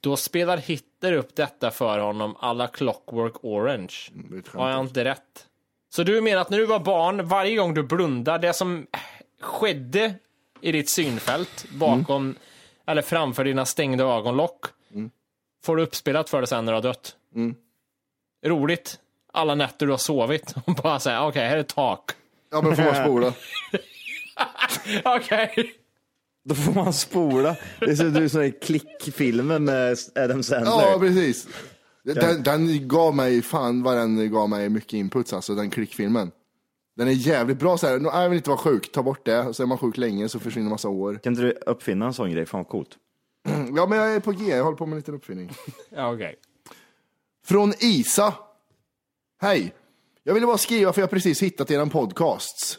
[0.00, 3.92] Då spelar Hitler upp detta för honom alla Clockwork Orange.
[4.30, 5.46] skämt Har jag inte rätt?
[5.90, 8.86] Så du menar att när du var barn, varje gång du blundar, det som
[9.40, 10.14] skedde
[10.60, 12.36] i ditt synfält bakom
[12.86, 14.66] eller framför dina stängda ögonlock
[15.64, 17.16] får du uppspelat för dig sen när du har dött?
[18.46, 19.00] Roligt.
[19.38, 22.10] Alla nätter du har sovit och bara säga okej, här är ett tak.
[22.50, 23.32] ja, men får man spola.
[25.16, 25.74] Okej.
[26.44, 27.56] Då får man spola.
[27.80, 30.70] Det är som du är sån här klickfilmen med Adam Sandler.
[30.70, 31.48] Ja, precis.
[32.04, 36.30] Den, den gav mig, fan vad den gav mig mycket inputs alltså, den klickfilmen.
[36.96, 37.98] Den är jävligt bra så här.
[37.98, 39.54] "Nej, jag vill inte vara sjuk, ta bort det.
[39.54, 41.14] Så är man sjuk länge så försvinner massa år.
[41.22, 42.46] Kan inte du uppfinna en sån grej?
[42.46, 42.90] Fan vad coolt.
[43.76, 45.52] Ja, men jag är på G, jag håller på med en liten uppfinning.
[45.90, 46.36] Ja, okej.
[47.46, 48.34] Från Isa.
[49.40, 49.74] Hej.
[50.24, 52.78] Jag ville bara skriva för jag har precis hittat eran podcasts.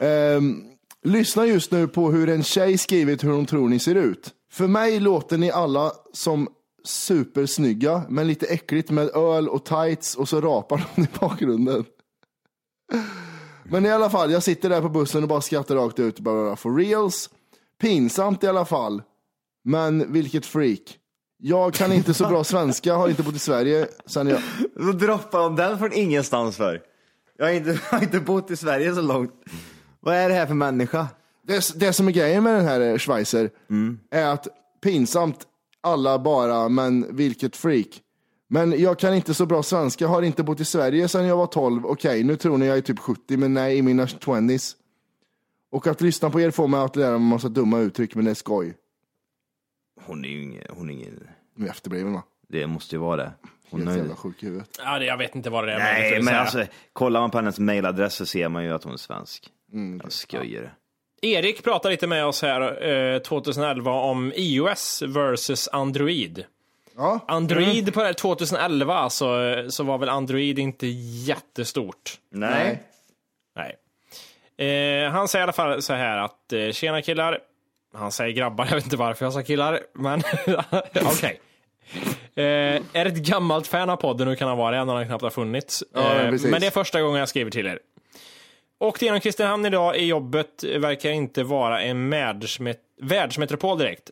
[0.00, 0.64] Ehm,
[1.02, 4.34] lyssna just nu på hur en tjej skrivit hur hon tror ni ser ut.
[4.52, 6.48] För mig låter ni alla som
[6.84, 11.84] supersnygga, men lite äckligt med öl och tights och så rapar de i bakgrunden.
[13.64, 16.20] Men i alla fall, jag sitter där på bussen och bara skrattar rakt ut.
[16.20, 17.30] Bara for reals.
[17.80, 19.02] Pinsamt i alla fall.
[19.64, 20.99] Men vilket freak.
[21.42, 24.40] Jag kan inte så bra svenska, har inte bott i Sverige sen jag...
[24.74, 26.80] Då droppar de den från ingenstans för.
[27.38, 29.32] Jag har inte, jag har inte bott i Sverige så långt.
[30.00, 31.06] Vad är det här för människa?
[31.46, 33.50] Det, det som är grejen med den här eh, Schweizer
[34.10, 34.48] är att
[34.82, 35.46] pinsamt
[35.80, 38.00] alla bara, men vilket freak.
[38.48, 41.46] Men jag kan inte så bra svenska, har inte bott i Sverige sedan jag var
[41.46, 41.86] 12.
[41.86, 44.74] Okej, nu tror ni jag är typ 70, men nej, i mina 20s.
[45.72, 48.24] Och att lyssna på er får mig att lära mig en massa dumma uttryck, men
[48.24, 48.74] det är skoj.
[50.10, 52.22] Hon är ju ingen, hon är ingen, Nu är efterbliven va?
[52.48, 53.32] det måste ju vara det.
[53.70, 54.80] Hon Helt är, jävla sjuk i huvudet.
[54.84, 55.78] Ja, det, jag vet inte vad det är.
[55.78, 56.40] nej, men säga.
[56.40, 59.48] alltså kollar man på hennes mailadress så ser man ju att hon är svensk.
[60.02, 60.74] Jag skojar.
[61.22, 66.44] Erik pratar lite med oss här eh, 2011 om iOS versus Android.
[66.96, 67.20] Ja.
[67.28, 72.18] Android på det här 2011 alltså, eh, så var väl Android inte jättestort.
[72.30, 72.82] Nej.
[73.56, 73.76] Nej.
[74.68, 77.38] Eh, han säger i alla fall så här att eh, tjena killar.
[77.94, 80.22] Han säger grabbar, jag vet inte varför jag sa killar, men
[81.04, 81.40] okej.
[82.34, 82.44] Eh,
[82.92, 84.84] är ett gammalt fan av podden, hur kan han vara det?
[84.84, 85.84] när han knappt har funnits.
[85.94, 86.50] Ja, Eh, precis.
[86.50, 87.78] men det är första gången jag skriver till er.
[88.80, 94.10] Åkte genom Kristinehamn idag i jobbet verkar inte vara en världsmet- världsmetropol direkt.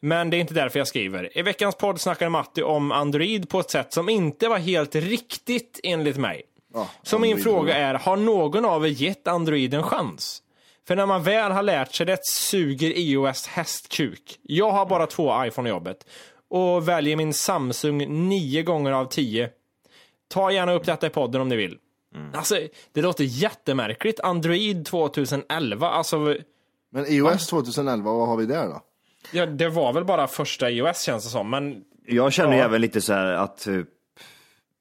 [0.00, 1.38] Men det är inte därför jag skriver.
[1.38, 5.80] I veckans podd snackade Matti om Android på ett sätt som inte var helt riktigt
[5.82, 6.42] enligt mig.
[6.74, 7.86] Ja, Så min Android, fråga ja.
[7.86, 10.42] är, har någon av er gett Android en chans?
[10.86, 14.38] För när man väl har lärt sig det suger iOS hästkuk.
[14.42, 16.06] Jag har bara två iPhone i jobbet
[16.48, 19.50] och väljer min Samsung nio gånger av tio.
[20.28, 21.78] Ta gärna upp detta i podden om ni vill.
[22.34, 22.58] Alltså,
[22.92, 24.20] det låter jättemärkligt.
[24.20, 26.36] Android 2011, alltså,
[26.92, 28.80] Men iOS 2011, vad har vi där då?
[29.32, 32.64] ja, det var väl bara första iOS känns det som, men Jag känner Ja.
[32.64, 33.88] även lite så här att typ,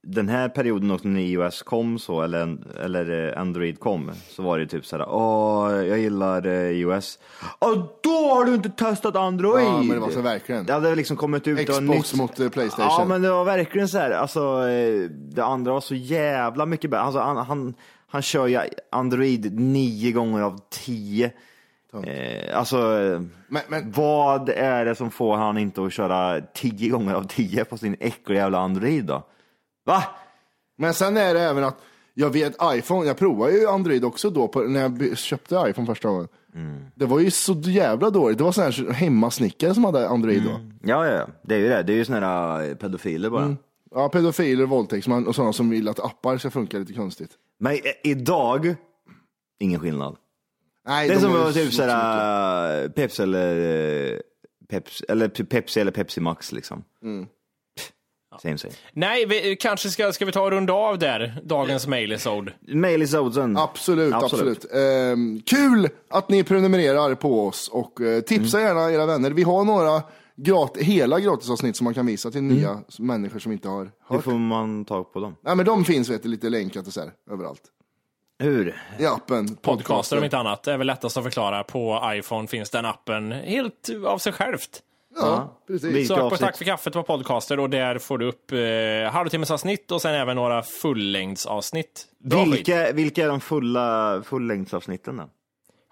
[0.07, 4.59] den här perioden också när iOS kom så, eller, eller eh, Android kom, så var
[4.59, 7.19] det typ så här, åh, jag gillar eh, iOS.
[7.59, 9.65] Åh, då har du inte testat Android!
[9.65, 10.65] Ja, men det var så verkligen.
[10.65, 12.95] Det hade liksom kommit ut Xbox mot eh, Playstation.
[12.99, 14.61] Ja, men det var verkligen så här, alltså
[15.09, 17.01] det andra var så jävla mycket bättre.
[17.01, 17.73] Alltså, han, han,
[18.07, 18.59] han kör ju
[18.91, 21.31] Android nio gånger av tio.
[22.03, 22.77] Eh, alltså,
[23.47, 27.65] Men, men, vad är det som får han inte att köra tio gånger av tio
[27.65, 29.23] på sin äckliga jävla Android då?
[29.85, 30.03] Va?
[30.77, 31.77] men sen är det även att
[32.13, 36.07] jag vet iPhone, jag provade ju Android också då på, när jag köpte iPhone första
[36.09, 36.27] gången.
[36.55, 36.85] Mm.
[36.95, 38.37] Det var ju så jävla dåligt.
[38.37, 40.49] Det var sådana här hemmasnickare som hade Android då.
[40.83, 41.27] Ja, ja, ja.
[41.43, 41.83] det är ju det.
[41.83, 43.55] Det är ju såna här eh, pedofiler bara.
[43.91, 47.31] Ja, pedofiler, våldtäktsmän och sådana som vill att appar ska funka lite konstigt.
[47.59, 48.75] Men eh, idag,
[49.59, 50.15] ingen skillnad.
[50.87, 54.21] Nej, Det är de som att typ så- såhär äh, Pepsi eller
[54.69, 56.83] Pepsi, eller Pe- Pepsi eller Pepsi Max liksom.
[58.43, 58.57] Mm.
[58.57, 58.73] Same same.
[58.93, 62.53] nej, vi, kanske ska, ska vi ta och runda av där, dagens mailisode.
[62.67, 63.57] Mail is ozen.
[63.57, 64.57] Absolut, Absolut.
[64.57, 64.73] absolut.
[65.13, 68.67] Ehm, kul att ni prenumererar på oss och eh, tipsa Mm.
[68.67, 69.31] gärna era vänner.
[69.31, 70.03] Vi har några
[70.37, 73.91] grat hela gratisavsnitt som man kan visa till nya människor som inte har Mm.
[74.09, 74.23] Hur hört.
[74.23, 75.35] får man tag på dem?
[75.41, 77.61] Nej, men de finns vet du, lite länkat och så här, överallt.
[78.39, 78.81] Hur?
[78.99, 79.55] I appen.
[79.55, 80.63] Podcaster om inte annat.
[80.63, 81.63] Det är väl lättast att förklara.
[81.63, 84.79] På iPhone finns den appen helt av sig självt.
[85.15, 86.07] Ja, precis.
[86.07, 86.37] Sök på?
[86.37, 90.35] Tack för kaffet på podcaster och där får du upp eh, halvtimmesavsnitt och sen även
[90.35, 92.05] några fullängdsavsnitt.
[92.19, 92.53] Bra skit.
[92.53, 95.23] Vilka, vilka är de fulla fullängdsavsnitten då?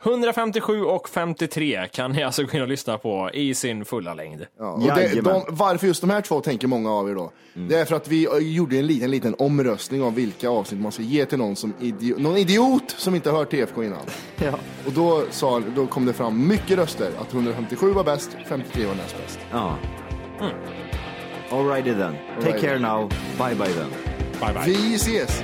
[0.03, 4.45] 157 och 53 kan ni alltså gå in och lyssna på i sin fulla längd.
[4.59, 7.31] Ja, och det, de, varför just de här två tänker många av er då?
[7.53, 10.91] Det är för att vi eh, gjorde en liten, liten omröstning om vilka avsnitt man
[10.91, 13.99] ska ge till någon, som idiot, någon idiot som inte har hört TFK innan.
[14.43, 14.51] Ja.
[14.85, 18.95] Och då, sa, då kom det fram mycket röster att 157 var bäst, 53 var
[18.95, 19.39] näst bäst.
[19.51, 19.77] ja.
[21.51, 21.99] Alrighty then.
[22.39, 22.67] Take Alrighty.
[22.67, 23.09] care now.
[23.37, 23.89] Bye bye then.
[24.39, 24.63] Bye bye.
[24.65, 25.43] Vi ses!